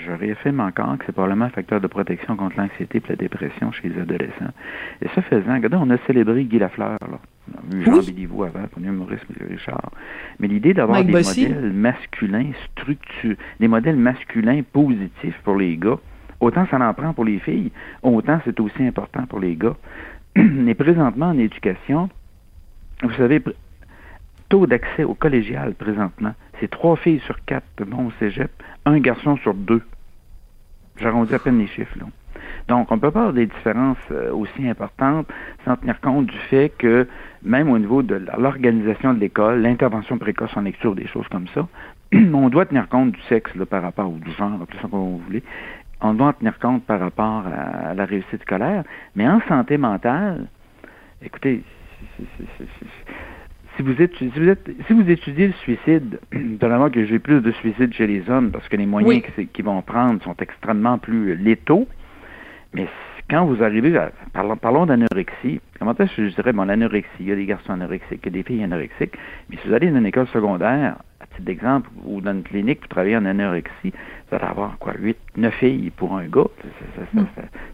je 0.05 0.11
réaffirme 0.11 0.59
encore 0.59 0.97
que 0.97 1.05
c'est 1.05 1.11
probablement 1.11 1.45
un 1.45 1.49
facteur 1.49 1.81
de 1.81 1.87
protection 1.87 2.35
contre 2.35 2.57
l'anxiété 2.57 2.99
et 2.99 3.09
la 3.09 3.15
dépression 3.15 3.71
chez 3.71 3.89
les 3.89 4.01
adolescents. 4.01 4.53
Et 5.01 5.07
ça 5.15 5.21
faisant, 5.21 5.53
regardez, 5.53 5.77
on 5.79 5.89
a 5.89 5.97
célébré 6.05 6.45
Guy 6.45 6.59
Lafleur, 6.59 6.97
là. 7.01 7.19
On 7.47 7.57
a 7.57 7.75
vu 7.75 7.83
Jean 7.83 7.99
Béliveau 7.99 8.43
avant, 8.43 8.65
on 8.79 8.83
a 8.83 8.87
humoriste 8.87 9.25
Richard. 9.49 9.91
Mais 10.39 10.47
l'idée 10.47 10.73
d'avoir 10.73 11.03
des 11.03 11.11
modèles 11.11 11.73
masculins 11.73 12.51
structurés, 12.71 13.37
des 13.59 13.67
modèles 13.67 13.97
masculins 13.97 14.61
positifs 14.71 15.37
pour 15.43 15.57
les 15.57 15.75
gars, 15.75 15.97
autant 16.39 16.65
ça 16.67 16.79
en 16.79 16.93
prend 16.93 17.13
pour 17.13 17.25
les 17.25 17.39
filles, 17.39 17.71
autant 18.01 18.39
c'est 18.45 18.59
aussi 18.59 18.83
important 18.83 19.25
pour 19.25 19.39
les 19.39 19.55
gars. 19.55 19.75
Mais 20.35 20.73
présentement 20.73 21.27
en 21.27 21.37
éducation, 21.37 22.09
vous 23.01 23.13
savez, 23.13 23.41
taux 24.47 24.65
d'accès 24.65 25.03
au 25.03 25.13
collégial 25.13 25.73
présentement, 25.73 26.33
c'est 26.59 26.69
trois 26.69 26.95
filles 26.95 27.21
sur 27.21 27.43
quatre 27.45 27.83
bon 27.85 28.07
au 28.07 28.11
cégep, 28.19 28.51
un 28.85 28.99
garçon 28.99 29.37
sur 29.37 29.53
deux. 29.53 29.81
J'arrondis 30.97 31.33
à 31.33 31.39
peine 31.39 31.59
les 31.59 31.67
chiffres, 31.67 31.97
là. 31.99 32.05
Donc, 32.67 32.91
on 32.91 32.99
peut 32.99 33.11
pas 33.11 33.21
avoir 33.21 33.33
des 33.33 33.45
différences 33.45 33.97
euh, 34.11 34.31
aussi 34.31 34.67
importantes 34.67 35.27
sans 35.65 35.75
tenir 35.75 35.99
compte 35.99 36.27
du 36.27 36.37
fait 36.49 36.69
que, 36.77 37.07
même 37.43 37.69
au 37.69 37.77
niveau 37.77 38.03
de 38.03 38.21
l'organisation 38.37 39.13
de 39.13 39.19
l'école, 39.19 39.61
l'intervention 39.61 40.17
précoce 40.17 40.55
en 40.55 40.61
lecture, 40.61 40.95
des 40.95 41.07
choses 41.07 41.27
comme 41.29 41.47
ça, 41.49 41.67
on 42.13 42.49
doit 42.49 42.65
tenir 42.65 42.87
compte 42.87 43.11
du 43.11 43.21
sexe 43.23 43.51
par 43.69 43.81
rapport 43.81 44.09
au 44.09 44.17
du 44.17 44.31
genre, 44.31 44.59
tout 44.69 44.77
ça 44.77 44.87
comme 44.89 44.99
vous 44.99 45.17
voulez. 45.19 45.43
On 46.01 46.13
doit 46.13 46.33
tenir 46.33 46.57
compte 46.59 46.83
par 46.85 46.99
rapport 46.99 47.43
à, 47.47 47.93
la 47.93 48.05
réussite 48.05 48.41
scolaire. 48.41 48.83
Mais 49.15 49.27
en 49.27 49.41
santé 49.47 49.77
mentale, 49.77 50.47
écoutez, 51.21 51.63
si 53.75 53.81
vous, 53.81 54.01
êtes, 54.01 54.15
si, 54.17 54.27
vous 54.27 54.49
êtes, 54.49 54.69
si 54.87 54.93
vous 54.93 55.09
étudiez 55.09 55.47
le 55.47 55.53
suicide, 55.53 56.19
évidemment 56.31 56.89
que 56.89 57.05
j'ai 57.05 57.19
plus 57.19 57.41
de 57.41 57.51
suicides 57.51 57.93
chez 57.93 58.07
les 58.07 58.29
hommes 58.29 58.51
parce 58.51 58.67
que 58.67 58.77
les 58.77 58.85
moyens 58.85 59.23
qu'ils 59.53 59.65
vont 59.65 59.81
prendre 59.81 60.21
sont 60.23 60.35
extrêmement 60.39 60.97
plus 60.97 61.35
létaux, 61.35 61.87
mais 62.73 62.87
quand 63.29 63.45
vous 63.45 63.63
arrivez, 63.63 63.97
à, 63.97 64.11
parlons, 64.33 64.57
parlons 64.57 64.85
d'anorexie. 64.85 65.61
Comment 65.79 65.95
est-ce 65.95 66.15
que 66.15 66.29
je 66.29 66.35
dirais, 66.35 66.53
bon, 66.53 66.65
l'anorexie, 66.65 67.09
il 67.19 67.27
y 67.27 67.31
a 67.31 67.35
des 67.35 67.45
garçons 67.45 67.73
anorexiques, 67.73 68.19
il 68.23 68.25
y 68.25 68.29
a 68.29 68.31
des 68.31 68.43
filles 68.43 68.63
anorexiques. 68.63 69.17
Puis 69.49 69.57
si 69.61 69.67
vous 69.67 69.73
allez 69.73 69.89
dans 69.89 69.97
une 69.97 70.05
école 70.05 70.27
secondaire, 70.27 70.97
titre 71.33 71.45
d'exemple, 71.45 71.89
ou 72.05 72.21
dans 72.21 72.33
une 72.33 72.43
clinique, 72.43 72.81
vous 72.81 72.87
travaillez 72.87 73.17
en 73.17 73.25
anorexie, 73.25 73.91
vous 73.91 74.35
allez 74.35 74.45
avoir, 74.45 74.77
quoi, 74.79 74.93
8, 74.97 75.17
9 75.37 75.53
filles 75.55 75.91
pour 75.91 76.15
un 76.15 76.25
gars. 76.25 76.47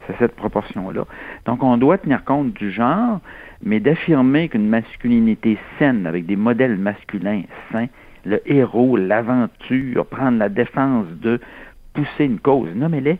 C'est 0.07 0.17
cette 0.17 0.35
proportion-là. 0.35 1.05
Donc, 1.45 1.63
on 1.63 1.77
doit 1.77 1.97
tenir 1.97 2.23
compte 2.25 2.53
du 2.53 2.71
genre, 2.71 3.19
mais 3.61 3.79
d'affirmer 3.79 4.49
qu'une 4.49 4.67
masculinité 4.67 5.57
saine, 5.77 6.05
avec 6.05 6.25
des 6.25 6.35
modèles 6.35 6.77
masculins 6.77 7.43
sains, 7.71 7.87
le 8.25 8.41
héros, 8.51 8.97
l'aventure, 8.97 10.05
prendre 10.05 10.37
la 10.39 10.49
défense 10.49 11.07
de 11.21 11.39
pousser 11.93 12.25
une 12.25 12.39
cause, 12.39 12.69
nommez-les. 12.75 13.17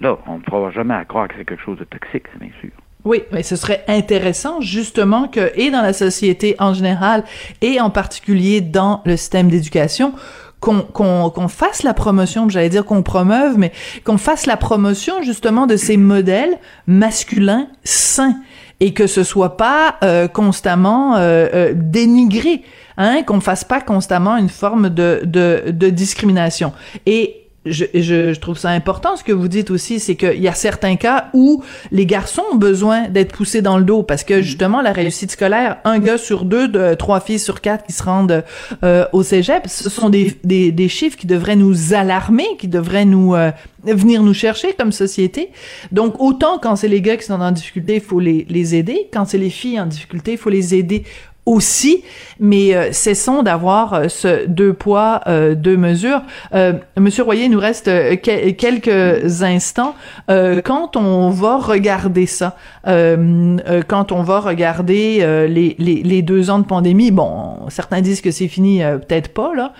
Là, 0.00 0.18
on 0.26 0.36
ne 0.36 0.42
pourra 0.42 0.70
jamais 0.70 0.94
à 0.94 1.04
croire 1.04 1.28
que 1.28 1.34
c'est 1.36 1.44
quelque 1.44 1.62
chose 1.62 1.78
de 1.78 1.84
toxique, 1.84 2.24
c'est 2.32 2.40
bien 2.40 2.52
sûr. 2.60 2.70
Oui, 3.04 3.22
mais 3.32 3.42
ce 3.42 3.56
serait 3.56 3.84
intéressant 3.88 4.60
justement 4.60 5.28
que, 5.28 5.52
et 5.54 5.70
dans 5.70 5.82
la 5.82 5.92
société 5.92 6.56
en 6.58 6.74
général, 6.74 7.24
et 7.62 7.80
en 7.80 7.90
particulier 7.90 8.60
dans 8.60 9.02
le 9.04 9.16
système 9.16 9.48
d'éducation, 9.48 10.12
qu'on 10.60 10.82
qu'on 10.90 11.48
fasse 11.48 11.84
la 11.84 11.94
promotion, 11.94 12.48
j'allais 12.48 12.68
dire 12.68 12.84
qu'on 12.84 13.02
promeuve, 13.02 13.58
mais 13.58 13.72
qu'on 14.04 14.18
fasse 14.18 14.46
la 14.46 14.56
promotion 14.56 15.22
justement 15.22 15.66
de 15.66 15.76
ces 15.76 15.96
modèles 15.96 16.58
masculins 16.88 17.68
sains 17.84 18.36
et 18.80 18.92
que 18.92 19.06
ce 19.06 19.24
soit 19.24 19.56
pas 19.56 19.96
euh, 20.02 20.28
constamment 20.28 21.16
euh, 21.16 21.48
euh, 21.52 21.72
dénigré, 21.74 22.62
hein, 22.96 23.22
qu'on 23.24 23.40
fasse 23.40 23.64
pas 23.64 23.80
constamment 23.80 24.36
une 24.36 24.48
forme 24.48 24.88
de, 24.88 25.22
de, 25.24 25.64
de 25.70 25.90
discrimination. 25.90 26.72
Et 27.06 27.47
je, 27.66 27.84
je, 27.92 28.32
je, 28.32 28.40
trouve 28.40 28.56
ça 28.56 28.70
important 28.70 29.16
ce 29.16 29.24
que 29.24 29.32
vous 29.32 29.48
dites 29.48 29.70
aussi, 29.70 30.00
c'est 30.00 30.14
qu'il 30.14 30.40
y 30.40 30.48
a 30.48 30.54
certains 30.54 30.96
cas 30.96 31.28
où 31.34 31.62
les 31.90 32.06
garçons 32.06 32.42
ont 32.52 32.56
besoin 32.56 33.08
d'être 33.08 33.34
poussés 33.34 33.62
dans 33.62 33.78
le 33.78 33.84
dos 33.84 34.02
parce 34.02 34.24
que 34.24 34.42
justement 34.42 34.80
la 34.80 34.92
réussite 34.92 35.32
scolaire, 35.32 35.78
un 35.84 35.98
gars 35.98 36.18
sur 36.18 36.44
deux, 36.44 36.68
de, 36.68 36.94
trois 36.94 37.20
filles 37.20 37.38
sur 37.38 37.60
quatre 37.60 37.84
qui 37.84 37.92
se 37.92 38.02
rendent 38.02 38.44
euh, 38.84 39.06
au 39.12 39.22
cégep, 39.22 39.66
ce 39.66 39.90
sont 39.90 40.08
des, 40.08 40.38
des, 40.44 40.72
des, 40.72 40.88
chiffres 40.88 41.16
qui 41.16 41.26
devraient 41.26 41.56
nous 41.56 41.94
alarmer, 41.94 42.46
qui 42.58 42.68
devraient 42.68 43.04
nous 43.04 43.34
euh, 43.34 43.50
venir 43.84 44.22
nous 44.22 44.34
chercher 44.34 44.72
comme 44.72 44.92
société. 44.92 45.50
Donc 45.92 46.20
autant 46.20 46.58
quand 46.58 46.76
c'est 46.76 46.88
les 46.88 47.00
gars 47.00 47.16
qui 47.16 47.24
sont 47.24 47.40
en 47.40 47.50
difficulté, 47.50 47.96
il 47.96 48.00
faut 48.00 48.20
les, 48.20 48.46
les 48.48 48.74
aider. 48.74 49.08
Quand 49.12 49.24
c'est 49.26 49.38
les 49.38 49.50
filles 49.50 49.80
en 49.80 49.86
difficulté, 49.86 50.32
il 50.32 50.38
faut 50.38 50.50
les 50.50 50.74
aider 50.74 51.04
aussi, 51.48 52.04
mais 52.38 52.74
euh, 52.74 52.92
cessons 52.92 53.42
d'avoir 53.42 53.94
euh, 53.94 54.08
ce 54.08 54.46
deux 54.46 54.72
poids, 54.74 55.22
euh, 55.26 55.54
deux 55.54 55.76
mesures. 55.76 56.22
Euh, 56.54 56.74
Monsieur 56.96 57.24
Royer, 57.24 57.44
il 57.44 57.50
nous 57.50 57.58
reste 57.58 57.90
quelques 58.20 59.42
instants. 59.42 59.94
quand 60.28 60.96
on 60.96 61.30
va 61.30 61.56
regarder 61.56 62.26
ça, 62.26 62.56
quand 62.84 64.12
on 64.12 64.22
va 64.22 64.40
regarder 64.40 65.46
les, 65.48 65.76
les, 65.78 66.02
les, 66.02 66.22
deux 66.22 66.50
ans 66.50 66.58
de 66.58 66.64
pandémie, 66.64 67.10
bon, 67.10 67.68
certains 67.68 68.00
disent 68.00 68.20
que 68.20 68.30
c'est 68.30 68.48
fini, 68.48 68.80
peut-être 68.80 69.32
pas, 69.32 69.52
là. 69.54 69.72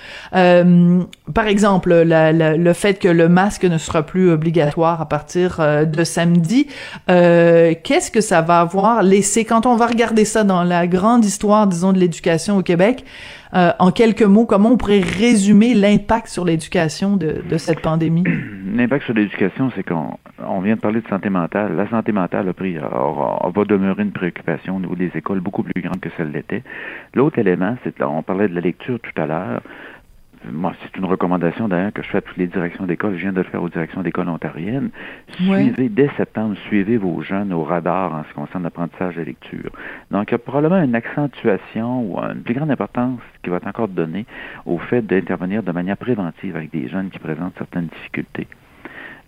par 1.35 1.47
exemple, 1.47 1.95
la, 1.95 2.33
la, 2.33 2.57
le 2.57 2.73
fait 2.73 2.99
que 2.99 3.09
le 3.09 3.29
masque 3.29 3.65
ne 3.65 3.79
sera 3.79 4.03
plus 4.03 4.31
obligatoire 4.31 5.01
à 5.01 5.09
partir 5.09 5.61
de 5.87 6.05
samedi, 6.05 6.67
qu'est-ce 7.07 8.11
que 8.11 8.21
ça 8.21 8.41
va 8.41 8.61
avoir 8.61 9.03
laissé, 9.03 9.45
quand 9.45 9.67
on 9.67 9.77
va 9.77 9.87
regarder 9.87 10.25
ça 10.25 10.45
dans 10.45 10.63
la 10.63 10.87
grande 10.87 11.25
histoire 11.25 11.58
disons, 11.67 11.93
de 11.93 11.99
l'éducation 11.99 12.57
au 12.57 12.63
Québec. 12.63 13.05
Euh, 13.55 13.71
en 13.79 13.91
quelques 13.91 14.23
mots, 14.23 14.45
comment 14.45 14.73
on 14.73 14.77
pourrait 14.77 15.01
résumer 15.01 15.75
l'impact 15.75 16.29
sur 16.29 16.45
l'éducation 16.45 17.17
de, 17.17 17.43
cette 17.57 17.81
pandémie? 17.81 18.25
L'impact 18.75 19.07
sur 19.07 19.15
l'éducation, 19.15 19.73
c'est 19.75 19.83
qu'on 19.83 20.19
on 20.47 20.61
vient 20.61 20.77
de 20.77 20.81
parler 20.81 21.01
de 21.01 21.09
santé 21.09 21.31
mentale. 21.31 21.75
La 21.75 21.89
santé 21.89 22.13
mentale 22.13 22.49
a 22.49 22.53
pris, 22.53 22.77
va 22.77 23.65
demeurer 23.65 24.03
une 24.03 24.13
préoccupation 24.13 24.77
au 24.77 24.81
niveau 24.81 24.95
des 24.95 25.11
écoles 25.15 25.41
beaucoup 25.41 25.63
plus 25.63 25.83
grande 25.83 26.01
que 26.01 26.11
celle 26.17 26.31
l'était. 26.31 26.63
L'autre 27.15 27.39
élément, 27.39 27.77
c'est, 27.83 28.03
on 28.03 28.23
parlait 28.23 28.49
de 28.49 28.55
la 28.55 28.61
lecture 28.61 29.01
tout 29.01 29.21
à 29.21 29.27
l'heure 29.27 29.63
moi, 30.51 30.75
c'est 30.83 30.97
une 30.97 31.05
recommandation 31.05 31.69
d'ailleurs 31.69 31.93
que 31.93 32.03
je 32.03 32.09
fais 32.09 32.19
à 32.19 32.21
toutes 32.21 32.37
les 32.37 32.47
directions 32.47 32.87
d'école. 32.87 33.15
Je 33.15 33.23
viens 33.23 33.33
de 33.33 33.39
le 33.39 33.45
faire 33.45 33.63
aux 33.63 33.69
directions 33.69 34.03
d'école 34.03 34.29
ontariennes. 34.29 34.91
Suivez, 35.35 35.89
dès 35.89 36.09
septembre, 36.17 36.57
suivez 36.67 36.97
vos 36.97 37.23
jeunes 37.23 37.53
au 37.53 37.65
radar 37.65 38.15
en 38.15 38.23
ce 38.25 38.29
qui 38.29 38.35
concerne 38.35 38.63
l'apprentissage 38.63 39.17
de 39.17 39.23
lecture. 39.23 39.71
Donc, 40.11 40.31
il 40.31 40.33
y 40.33 40.35
a 40.35 40.39
probablement 40.39 40.83
une 40.83 40.95
accentuation 40.95 42.03
ou 42.03 42.19
une 42.19 42.43
plus 42.43 42.55
grande 42.55 42.71
importance 42.71 43.21
qui 43.43 43.51
va 43.51 43.57
être 43.57 43.67
encore 43.67 43.89
donnée 43.89 44.27
au 44.67 44.79
fait 44.79 45.03
d'intervenir 45.03 45.63
de 45.63 45.73
manière 45.73 45.97
préventive 45.97 46.57
avec 46.57 46.71
des 46.71 46.89
jeunes 46.89 47.11
qui 47.11 47.19
présentent 47.19 47.57
certaines 47.59 47.87
difficultés. 47.87 48.47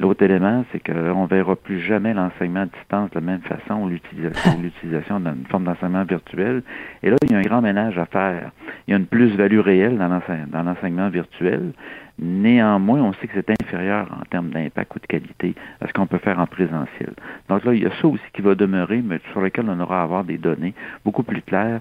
L'autre 0.00 0.25
élément, 0.25 0.64
c'est 0.73 0.83
qu'on 0.83 1.23
ne 1.25 1.28
verra 1.28 1.57
plus 1.57 1.80
jamais 1.80 2.14
l'enseignement 2.14 2.62
à 2.62 2.66
distance 2.66 3.11
de 3.11 3.16
la 3.16 3.21
même 3.21 3.42
façon 3.42 3.75
ou 3.83 3.88
l'utilisation 3.88 5.21
d'une 5.21 5.45
forme 5.50 5.64
d'enseignement 5.64 6.04
virtuel. 6.04 6.62
Et 7.02 7.11
là, 7.11 7.16
il 7.23 7.33
y 7.33 7.35
a 7.35 7.38
un 7.38 7.42
grand 7.42 7.61
ménage 7.61 7.99
à 7.99 8.07
faire. 8.07 8.50
Il 8.87 8.92
y 8.92 8.95
a 8.95 8.97
une 8.97 9.07
plus-value 9.07 9.61
réelle 9.61 9.99
dans 9.99 10.62
l'enseignement 10.62 11.11
virtuel. 11.11 11.73
Néanmoins, 12.19 13.00
on 13.00 13.12
sait 13.14 13.26
que 13.26 13.35
c'est 13.35 13.50
inférieur 13.62 14.09
en 14.19 14.25
termes 14.25 14.50
d'impact 14.50 14.95
ou 14.97 14.99
de 15.00 15.07
qualité 15.07 15.54
à 15.83 15.87
ce 15.87 15.92
qu'on 15.92 16.07
peut 16.07 16.19
faire 16.19 16.38
en 16.38 16.47
présentiel. 16.47 17.12
Donc 17.49 17.64
là, 17.64 17.75
il 17.75 17.83
y 17.83 17.87
a 17.87 17.90
ça 18.00 18.09
aussi 18.09 18.25
qui 18.33 18.40
va 18.40 18.54
demeurer, 18.54 19.02
mais 19.04 19.21
sur 19.33 19.40
lequel 19.40 19.66
on 19.69 19.80
aura 19.80 20.00
à 20.00 20.04
avoir 20.04 20.25
des 20.25 20.38
données 20.38 20.75
beaucoup 21.04 21.23
plus 21.23 21.42
claires 21.42 21.80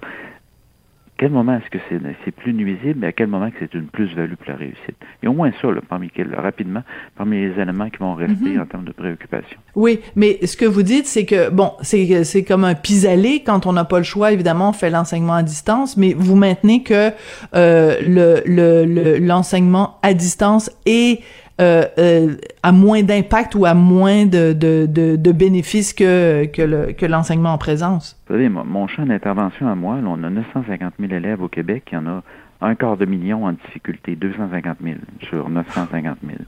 quel 1.20 1.32
moment 1.32 1.58
est-ce 1.58 1.68
que 1.68 1.78
c'est 2.24 2.30
plus 2.30 2.54
nuisible, 2.54 3.00
mais 3.00 3.08
à 3.08 3.12
quel 3.12 3.26
moment 3.26 3.50
que 3.50 3.56
c'est 3.60 3.74
une 3.74 3.88
plus-value 3.88 4.36
pour 4.36 4.48
la 4.48 4.56
réussite? 4.56 4.96
Il 5.22 5.26
y 5.26 5.28
a 5.28 5.30
au 5.30 5.34
moins 5.34 5.52
ça, 5.60 5.70
là, 5.70 5.82
parmi 5.86 6.10
rapidement, 6.34 6.82
parmi 7.14 7.36
les 7.36 7.60
éléments 7.60 7.90
qui 7.90 7.98
vont 7.98 8.14
rester 8.14 8.54
mhm. 8.54 8.62
en 8.62 8.64
termes 8.64 8.84
de 8.86 8.92
préoccupation. 8.92 9.58
Oui, 9.74 10.00
mais 10.16 10.38
ce 10.46 10.56
que 10.56 10.64
vous 10.64 10.82
dites, 10.82 11.06
c'est 11.06 11.26
que, 11.26 11.50
bon, 11.50 11.72
c'est 11.82 12.24
c'est 12.24 12.42
comme 12.42 12.64
un 12.64 12.74
pis-aller. 12.74 13.42
Quand 13.44 13.66
on 13.66 13.74
n'a 13.74 13.84
pas 13.84 13.98
le 13.98 14.04
choix, 14.04 14.32
évidemment, 14.32 14.70
on 14.70 14.72
fait 14.72 14.88
l'enseignement 14.88 15.34
à 15.34 15.42
distance, 15.42 15.98
mais 15.98 16.14
vous 16.16 16.36
maintenez 16.36 16.82
que 16.82 17.10
euh, 17.54 17.96
le 18.00 19.18
l'enseignement 19.18 19.98
à 20.02 20.14
distance 20.14 20.70
est 20.86 21.20
euh, 21.60 21.84
euh, 21.98 22.36
à 22.62 22.72
moins 22.72 23.02
d'impact 23.02 23.54
ou 23.54 23.66
à 23.66 23.74
moins 23.74 24.26
de, 24.26 25.32
bénéfices 25.32 25.92
que 25.92 27.06
l'enseignement 27.06 27.52
en 27.52 27.58
présence? 27.58 28.20
Vous 28.26 28.34
savez, 28.34 28.48
mon 28.48 28.86
champ 28.88 29.04
d'intervention 29.04 29.68
à 29.68 29.74
moi, 29.74 29.98
on 30.04 30.24
a 30.24 30.30
950 30.30 30.94
000 30.98 31.12
élèves 31.12 31.42
au 31.42 31.48
Québec, 31.48 31.84
il 31.92 31.94
y 31.94 31.98
en 31.98 32.06
a 32.06 32.22
un 32.62 32.74
quart 32.74 32.96
de 32.96 33.06
million 33.06 33.44
en 33.44 33.52
difficulté, 33.52 34.16
250 34.16 34.78
000 34.82 34.96
sur 35.22 35.48
950 35.48 36.18
000. 36.24 36.38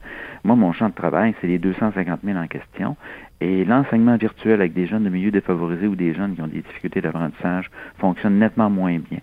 Moi, 0.43 0.55
mon 0.55 0.71
champ 0.71 0.89
de 0.89 0.93
travail, 0.93 1.33
c'est 1.41 1.47
les 1.47 1.57
250 1.57 2.19
000 2.23 2.37
en 2.37 2.47
question. 2.47 2.95
Et 3.41 3.65
l'enseignement 3.65 4.15
virtuel 4.17 4.55
avec 4.55 4.73
des 4.73 4.87
jeunes 4.87 5.03
de 5.03 5.09
milieux 5.09 5.31
défavorisés 5.31 5.87
ou 5.87 5.95
des 5.95 6.13
jeunes 6.13 6.35
qui 6.35 6.41
ont 6.41 6.47
des 6.47 6.61
difficultés 6.61 7.01
d'apprentissage 7.01 7.69
fonctionne 7.97 8.37
nettement 8.37 8.69
moins 8.69 8.99
bien. 8.99 9.19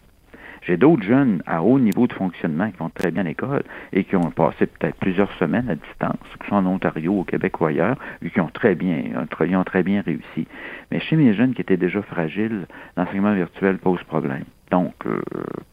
J'ai 0.62 0.76
d'autres 0.76 1.02
jeunes 1.02 1.42
à 1.46 1.62
haut 1.62 1.78
niveau 1.78 2.06
de 2.06 2.12
fonctionnement 2.12 2.70
qui 2.70 2.76
vont 2.78 2.90
très 2.90 3.10
bien 3.10 3.22
l'école 3.22 3.62
et 3.92 4.04
qui 4.04 4.16
ont 4.16 4.30
passé 4.30 4.66
peut-être 4.66 4.96
plusieurs 4.96 5.32
semaines 5.32 5.68
à 5.70 5.74
distance, 5.74 6.18
que 6.38 6.44
ce 6.44 6.48
soit 6.48 6.58
en 6.58 6.66
Ontario, 6.66 7.14
au 7.14 7.24
Québec 7.24 7.60
ou 7.60 7.66
ailleurs, 7.66 7.96
et 8.22 8.30
qui 8.30 8.40
ont 8.40 8.50
très 8.52 8.74
bien, 8.74 9.02
ils 9.40 9.56
ont 9.56 9.64
très 9.64 9.82
bien 9.82 10.02
réussi. 10.02 10.46
Mais 10.90 11.00
chez 11.00 11.16
mes 11.16 11.34
jeunes 11.34 11.54
qui 11.54 11.62
étaient 11.62 11.76
déjà 11.76 12.02
fragiles, 12.02 12.66
l'enseignement 12.96 13.34
virtuel 13.34 13.78
pose 13.78 14.02
problème. 14.04 14.44
Donc, 14.70 14.94
euh, 15.06 15.20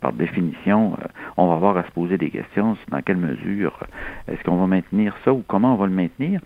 par 0.01 0.13
définition, 0.13 0.93
euh, 0.93 1.07
on 1.37 1.47
va 1.47 1.53
avoir 1.53 1.77
à 1.77 1.83
se 1.83 1.91
poser 1.91 2.17
des 2.17 2.31
questions 2.31 2.75
dans 2.89 3.01
quelle 3.01 3.17
mesure 3.17 3.77
euh, 3.83 4.33
est-ce 4.33 4.43
qu'on 4.43 4.57
va 4.57 4.65
maintenir 4.65 5.15
ça 5.23 5.33
ou 5.33 5.43
comment 5.47 5.73
on 5.73 5.77
va 5.77 5.85
le 5.85 5.93
maintenir. 5.93 6.41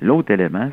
L'autre 0.00 0.32
élément, 0.32 0.70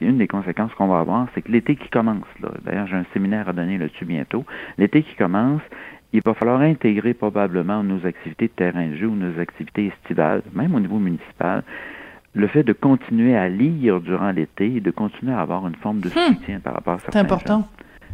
une 0.00 0.18
des 0.18 0.28
conséquences 0.28 0.72
qu'on 0.74 0.86
va 0.86 1.00
avoir, 1.00 1.26
c'est 1.34 1.42
que 1.42 1.50
l'été 1.50 1.74
qui 1.74 1.88
commence, 1.88 2.24
d'ailleurs 2.64 2.86
j'ai 2.86 2.96
un 2.96 3.06
séminaire 3.12 3.48
à 3.48 3.52
donner 3.52 3.78
là-dessus 3.78 4.04
bientôt, 4.04 4.44
l'été 4.76 5.02
qui 5.02 5.16
commence, 5.16 5.62
il 6.12 6.22
va 6.24 6.34
falloir 6.34 6.60
intégrer 6.60 7.14
probablement 7.14 7.82
nos 7.82 8.06
activités 8.06 8.46
de 8.46 8.52
terrain 8.52 8.88
de 8.88 8.96
jeu 8.96 9.06
ou 9.06 9.14
nos 9.14 9.38
activités 9.38 9.86
estivales, 9.86 10.42
même 10.54 10.74
au 10.74 10.80
niveau 10.80 10.98
municipal, 10.98 11.62
le 12.34 12.46
fait 12.46 12.62
de 12.62 12.72
continuer 12.72 13.36
à 13.36 13.48
lire 13.48 14.00
durant 14.00 14.30
l'été 14.30 14.76
et 14.76 14.80
de 14.80 14.90
continuer 14.90 15.32
à 15.32 15.40
avoir 15.40 15.66
une 15.66 15.74
forme 15.76 16.00
de 16.00 16.08
hmm. 16.08 16.34
soutien 16.34 16.60
par 16.60 16.74
rapport 16.74 16.94
à 16.94 16.98
certains 16.98 17.18
C'est 17.18 17.24
important. 17.24 17.64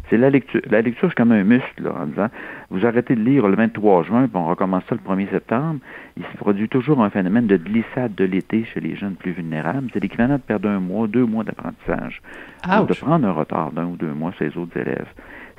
C'est 0.09 0.17
la 0.17 0.29
lecture. 0.29 0.61
La 0.69 0.81
lecture, 0.81 1.09
c'est 1.09 1.15
comme 1.15 1.31
un 1.31 1.43
muscle, 1.43 1.81
là, 1.81 1.93
en 2.01 2.05
disant, 2.05 2.27
vous 2.69 2.85
arrêtez 2.85 3.15
de 3.15 3.21
lire 3.21 3.47
le 3.47 3.55
23 3.55 4.03
juin, 4.03 4.27
puis 4.27 4.37
on 4.37 4.45
recommence 4.45 4.83
ça 4.87 4.95
le 4.95 5.01
1er 5.01 5.29
septembre. 5.31 5.79
Il 6.15 6.23
se 6.23 6.37
produit 6.37 6.69
toujours 6.69 7.01
un 7.01 7.09
phénomène 7.09 7.47
de 7.47 7.57
glissade 7.57 8.13
de 8.13 8.25
l'été 8.25 8.65
chez 8.65 8.79
les 8.81 8.95
jeunes 8.95 9.15
plus 9.15 9.31
vulnérables. 9.31 9.89
C'est 9.93 9.99
l'équivalent 9.99 10.35
de 10.35 10.41
perdre 10.41 10.69
un 10.69 10.79
mois, 10.79 11.07
deux 11.07 11.25
mois 11.25 11.43
d'apprentissage. 11.43 12.21
De 12.63 12.93
prendre 12.93 13.27
un 13.27 13.31
retard 13.31 13.71
d'un 13.71 13.85
ou 13.85 13.95
deux 13.95 14.13
mois 14.13 14.31
chez 14.33 14.49
les 14.49 14.57
autres 14.57 14.77
élèves. 14.77 15.07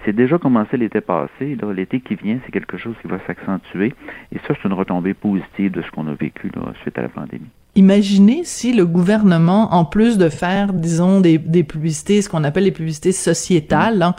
C'est 0.04 0.14
déjà 0.14 0.38
commencé 0.38 0.76
l'été 0.76 1.00
passé. 1.00 1.56
L'été 1.74 2.00
qui 2.00 2.14
vient, 2.14 2.38
c'est 2.44 2.52
quelque 2.52 2.78
chose 2.78 2.94
qui 3.02 3.08
va 3.08 3.18
s'accentuer. 3.26 3.94
Et 4.32 4.38
ça, 4.46 4.54
c'est 4.54 4.68
une 4.68 4.74
retombée 4.74 5.14
positive 5.14 5.72
de 5.72 5.82
ce 5.82 5.90
qu'on 5.90 6.06
a 6.06 6.14
vécu 6.14 6.50
là, 6.54 6.72
suite 6.82 6.96
à 6.98 7.02
la 7.02 7.08
pandémie. 7.08 7.48
Imaginez 7.76 8.40
si 8.44 8.72
le 8.72 8.86
gouvernement, 8.86 9.74
en 9.74 9.84
plus 9.84 10.16
de 10.16 10.30
faire, 10.30 10.72
disons, 10.72 11.20
des, 11.20 11.36
des 11.36 11.62
publicités, 11.62 12.22
ce 12.22 12.28
qu'on 12.30 12.42
appelle 12.42 12.64
les 12.64 12.70
publicités 12.70 13.12
sociétales, 13.12 14.00
hein, 14.00 14.14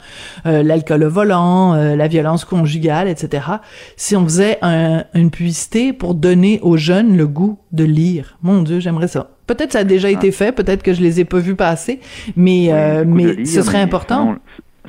euh, 0.45 0.61
l'alcool 0.61 1.03
au 1.03 1.09
volant, 1.09 1.73
euh, 1.73 1.95
la 1.95 2.07
violence 2.07 2.45
conjugale, 2.45 3.07
etc., 3.07 3.47
si 3.95 4.15
on 4.15 4.23
faisait 4.25 4.59
un, 4.61 5.05
une 5.15 5.31
publicité 5.31 5.91
pour 5.91 6.13
donner 6.13 6.59
aux 6.61 6.77
jeunes 6.77 7.17
le 7.17 7.25
goût 7.25 7.57
de 7.71 7.83
lire. 7.83 8.37
Mon 8.43 8.61
Dieu, 8.61 8.79
j'aimerais 8.79 9.07
ça. 9.07 9.31
Peut-être 9.47 9.71
ça 9.71 9.79
a 9.79 9.83
déjà 9.85 10.11
été 10.11 10.31
fait, 10.31 10.51
peut-être 10.51 10.83
que 10.83 10.93
je 10.93 11.01
les 11.01 11.21
ai 11.21 11.25
pas 11.25 11.39
vus 11.39 11.55
passer, 11.55 12.01
mais 12.35 12.67
euh, 12.71 13.05
mais 13.07 13.45
ce 13.45 13.61
serait 13.61 13.81
important. 13.81 14.35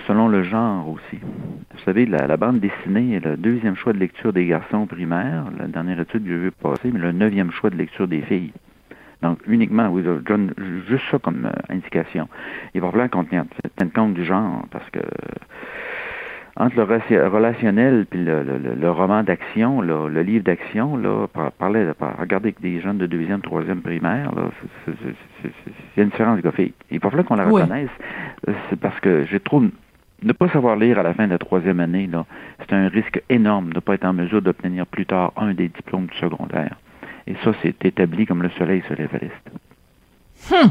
Selon, 0.08 0.28
le 0.28 0.42
genre 0.42 0.88
aussi. 0.88 1.18
Vous 1.22 1.78
savez, 1.84 2.06
la, 2.06 2.36
bande 2.38 2.60
dessinée 2.60 3.16
est 3.16 3.24
le 3.24 3.36
deuxième 3.36 3.76
choix 3.76 3.92
de 3.92 3.98
lecture 3.98 4.32
des 4.32 4.46
garçons 4.46 4.86
primaires, 4.86 5.44
la 5.58 5.66
dernière 5.66 6.00
étude 6.00 6.24
que 6.24 6.30
j'ai 6.30 6.38
vue 6.38 6.50
passer, 6.50 6.90
mais 6.90 6.98
le 6.98 7.12
neuvième 7.12 7.50
choix 7.50 7.68
de 7.68 7.76
lecture 7.76 8.08
des 8.08 8.22
filles. 8.22 8.52
Donc, 9.20 9.38
uniquement, 9.46 9.88
oui, 9.90 10.02
John, 10.26 10.54
juste 10.88 11.04
ça 11.10 11.18
comme 11.18 11.44
euh, 11.44 11.52
indication. 11.74 12.26
Il 12.74 12.80
va 12.80 12.90
falloir 12.90 13.10
qu'on 13.10 13.24
tienne 13.24 13.44
compte 13.94 14.14
du 14.14 14.24
genre, 14.24 14.64
parce 14.70 14.88
que 14.88 15.00
entre 16.56 16.76
le 16.76 17.28
relationnel 17.28 18.06
puis 18.08 18.24
le, 18.24 18.90
roman 18.90 19.22
d'action, 19.22 19.80
le, 19.80 20.22
livre 20.22 20.42
d'action, 20.42 20.96
là, 20.96 21.26
parler, 21.58 21.86
regarder 22.18 22.54
des 22.60 22.80
jeunes 22.80 22.98
de 22.98 23.06
deuxième, 23.06 23.42
troisième 23.42 23.80
primaire, 23.82 24.34
là, 24.34 24.48
il 24.88 24.94
y 25.96 26.00
a 26.00 26.02
une 26.02 26.08
différence 26.08 26.40
graphique. 26.40 26.74
Il 26.90 26.98
va 26.98 27.10
falloir 27.10 27.26
qu'on 27.26 27.36
la 27.36 27.44
reconnaisse. 27.44 27.90
C'est 28.70 28.80
parce 28.80 28.98
que 29.00 29.24
j'ai 29.26 29.38
trop 29.38 29.62
ne 30.22 30.32
pas 30.32 30.48
savoir 30.48 30.76
lire 30.76 30.98
à 30.98 31.02
la 31.02 31.14
fin 31.14 31.26
de 31.26 31.32
la 31.32 31.38
troisième 31.38 31.80
année, 31.80 32.08
c'est 32.60 32.72
un 32.72 32.88
risque 32.88 33.22
énorme 33.28 33.70
de 33.70 33.76
ne 33.76 33.80
pas 33.80 33.94
être 33.94 34.04
en 34.04 34.12
mesure 34.12 34.42
d'obtenir 34.42 34.86
plus 34.86 35.06
tard 35.06 35.32
un 35.36 35.54
des 35.54 35.68
diplômes 35.68 36.06
du 36.06 36.16
secondaire. 36.16 36.76
Et 37.26 37.34
ça, 37.44 37.52
c'est 37.62 37.84
établi 37.84 38.26
comme 38.26 38.42
le 38.42 38.50
soleil 38.50 38.82
se 38.88 38.94
lève 38.94 39.14
à 39.14 39.18
l'est. 39.18 39.67
Hum, 40.50 40.70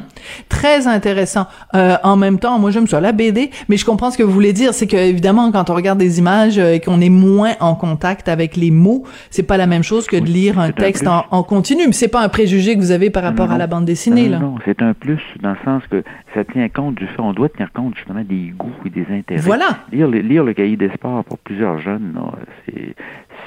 très 0.49 0.87
intéressant. 0.87 1.45
Euh, 1.75 1.97
en 2.03 2.15
même 2.15 2.39
temps, 2.39 2.57
moi 2.59 2.71
j'aime 2.71 2.87
ça 2.87 2.99
la 2.99 3.11
BD, 3.11 3.51
mais 3.69 3.77
je 3.77 3.85
comprends 3.85 4.11
ce 4.11 4.17
que 4.17 4.23
vous 4.23 4.31
voulez 4.31 4.53
dire. 4.53 4.73
C'est 4.73 4.87
que 4.87 4.97
évidemment, 4.97 5.51
quand 5.51 5.69
on 5.69 5.75
regarde 5.75 5.99
des 5.99 6.19
images 6.19 6.57
euh, 6.57 6.73
et 6.73 6.79
qu'on 6.79 6.99
est 7.01 7.09
moins 7.09 7.53
en 7.59 7.75
contact 7.75 8.27
avec 8.27 8.55
les 8.55 8.71
mots, 8.71 9.03
c'est 9.29 9.43
pas 9.43 9.57
la 9.57 9.67
même 9.67 9.83
chose 9.83 10.07
que 10.07 10.17
de 10.17 10.25
lire 10.25 10.59
un 10.59 10.71
texte 10.71 11.07
en, 11.07 11.25
en, 11.31 11.43
continu. 11.43 11.83
Mais 11.85 11.93
c'est 11.93 12.07
pas 12.07 12.21
un 12.21 12.29
préjugé 12.29 12.75
que 12.75 12.79
vous 12.79 12.91
avez 12.91 13.09
par 13.09 13.23
rapport 13.23 13.51
à 13.51 13.57
la 13.57 13.67
bande 13.67 13.85
dessinée, 13.85 14.29
là. 14.29 14.39
Non, 14.39 14.55
c'est 14.65 14.81
un 14.81 14.93
plus 14.93 15.21
dans 15.41 15.51
le 15.51 15.57
sens 15.63 15.83
que 15.89 16.03
ça 16.33 16.43
tient 16.43 16.67
compte 16.69 16.95
du 16.95 17.05
fait. 17.07 17.19
On 17.19 17.33
doit 17.33 17.49
tenir 17.49 17.71
compte 17.71 17.95
justement 17.95 18.23
des 18.23 18.53
goûts 18.57 18.71
et 18.85 18.89
des 18.89 19.05
intérêts. 19.11 19.41
Voilà. 19.41 19.79
Lire, 19.91 20.07
lire 20.07 20.43
le 20.43 20.53
cahier 20.53 20.77
des 20.77 20.89
sports 20.89 21.23
pour 21.23 21.37
plusieurs 21.37 21.79
jeunes, 21.79 22.19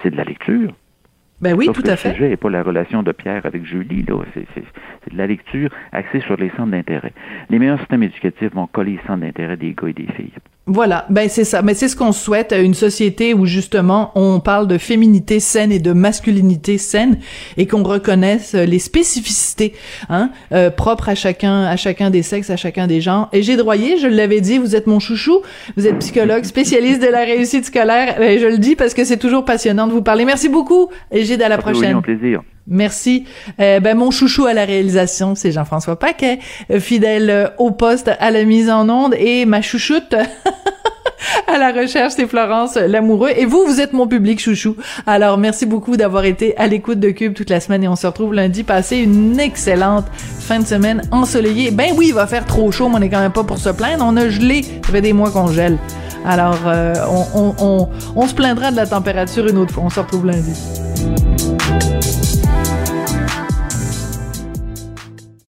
c'est 0.02 0.10
de 0.10 0.16
la 0.16 0.24
lecture. 0.24 0.72
Ben 1.40 1.54
oui, 1.54 1.70
tout 1.72 1.82
à 1.86 1.96
fait. 1.96 2.10
Le 2.10 2.14
sujet 2.14 2.28
n'est 2.28 2.36
pas 2.36 2.50
la 2.50 2.62
relation 2.62 3.02
de 3.02 3.12
Pierre 3.12 3.46
avec 3.46 3.64
Julie, 3.64 4.04
là. 4.06 4.22
C'est, 4.34 5.10
de 5.12 5.16
la 5.16 5.26
lecture 5.26 5.70
axée 5.92 6.20
sur 6.20 6.36
les 6.36 6.50
centres 6.50 6.70
d'intérêt. 6.70 7.12
Les 7.48 7.58
meilleurs 7.58 7.78
systèmes 7.78 8.02
éducatifs 8.02 8.52
vont 8.54 8.66
coller 8.66 8.92
les 8.92 9.06
centres 9.06 9.20
d'intérêt 9.20 9.56
des 9.56 9.72
gars 9.72 9.88
et 9.88 9.92
des 9.92 10.06
filles. 10.12 10.32
Voilà, 10.72 11.04
ben 11.10 11.28
c'est 11.28 11.42
ça. 11.42 11.62
Mais 11.62 11.74
c'est 11.74 11.88
ce 11.88 11.96
qu'on 11.96 12.12
souhaite, 12.12 12.54
une 12.56 12.74
société 12.74 13.34
où 13.34 13.44
justement 13.44 14.12
on 14.14 14.38
parle 14.38 14.68
de 14.68 14.78
féminité 14.78 15.40
saine 15.40 15.72
et 15.72 15.80
de 15.80 15.92
masculinité 15.92 16.78
saine 16.78 17.18
et 17.56 17.66
qu'on 17.66 17.82
reconnaisse 17.82 18.54
les 18.54 18.78
spécificités 18.78 19.74
hein, 20.08 20.30
euh, 20.52 20.70
propres 20.70 21.08
à 21.08 21.16
chacun, 21.16 21.64
à 21.64 21.74
chacun 21.74 22.10
des 22.10 22.22
sexes, 22.22 22.50
à 22.50 22.56
chacun 22.56 22.86
des 22.86 23.00
genres. 23.00 23.28
Et 23.32 23.42
j'ai 23.42 23.56
droyé, 23.56 23.98
je 23.98 24.06
l'avais 24.06 24.40
dit, 24.40 24.58
vous 24.58 24.76
êtes 24.76 24.86
mon 24.86 25.00
chouchou, 25.00 25.42
vous 25.76 25.88
êtes 25.88 25.98
psychologue, 25.98 26.44
spécialiste 26.44 27.02
de 27.02 27.08
la 27.08 27.24
réussite 27.24 27.64
scolaire. 27.64 28.22
Et 28.22 28.38
je 28.38 28.46
le 28.46 28.58
dis 28.58 28.76
parce 28.76 28.94
que 28.94 29.02
c'est 29.02 29.16
toujours 29.16 29.44
passionnant 29.44 29.88
de 29.88 29.92
vous 29.92 30.02
parler. 30.02 30.24
Merci 30.24 30.48
beaucoup, 30.48 30.88
Égide, 31.10 31.42
à 31.42 31.48
la 31.48 31.58
prochaine. 31.58 31.96
Un 31.96 32.00
plaisir. 32.00 32.42
Merci. 32.70 33.24
Euh, 33.60 33.80
ben 33.80 33.96
mon 33.96 34.10
chouchou 34.12 34.46
à 34.46 34.54
la 34.54 34.64
réalisation, 34.64 35.34
c'est 35.34 35.50
Jean-François 35.50 35.98
Paquet, 35.98 36.38
euh, 36.70 36.78
fidèle 36.78 37.28
euh, 37.28 37.48
au 37.58 37.72
poste 37.72 38.10
à 38.20 38.30
la 38.30 38.44
mise 38.44 38.70
en 38.70 38.88
onde, 38.88 39.14
et 39.18 39.44
ma 39.44 39.60
chouchoute 39.60 40.14
à 41.46 41.58
la 41.58 41.72
recherche, 41.72 42.14
c'est 42.16 42.26
Florence 42.26 42.76
Lamoureux. 42.76 43.30
Et 43.36 43.46
vous, 43.46 43.64
vous 43.66 43.80
êtes 43.80 43.92
mon 43.92 44.06
public 44.06 44.40
chouchou. 44.40 44.76
Alors 45.06 45.38
merci 45.38 45.66
beaucoup 45.66 45.96
d'avoir 45.96 46.24
été 46.24 46.56
à 46.56 46.66
l'écoute 46.66 47.00
de 47.00 47.10
Cube 47.10 47.34
toute 47.34 47.50
la 47.50 47.60
semaine, 47.60 47.84
et 47.84 47.88
on 47.88 47.96
se 47.96 48.06
retrouve 48.06 48.34
lundi. 48.34 48.62
Passez 48.62 48.98
une 48.98 49.38
excellente 49.38 50.06
fin 50.38 50.58
de 50.58 50.66
semaine 50.66 51.02
ensoleillée. 51.10 51.70
Ben 51.70 51.92
oui, 51.96 52.06
il 52.08 52.14
va 52.14 52.26
faire 52.26 52.44
trop 52.44 52.70
chaud, 52.72 52.88
mais 52.88 52.96
on 52.98 53.02
est 53.02 53.08
quand 53.08 53.20
même 53.20 53.32
pas 53.32 53.44
pour 53.44 53.58
se 53.58 53.70
plaindre. 53.70 54.04
On 54.06 54.16
a 54.16 54.28
gelé. 54.28 54.62
Ça 54.62 54.92
fait 54.92 55.00
des 55.00 55.12
mois 55.12 55.30
qu'on 55.30 55.48
gèle. 55.48 55.78
Alors, 56.26 56.58
on, 56.64 57.24
on, 57.34 57.54
on, 57.60 57.88
on 58.16 58.26
se 58.26 58.34
plaindra 58.34 58.70
de 58.70 58.76
la 58.76 58.86
température 58.86 59.46
une 59.46 59.58
autre 59.58 59.72
fois. 59.72 59.84
On 59.84 59.90
se 59.90 60.00
retrouve 60.00 60.26
lundi. 60.26 60.52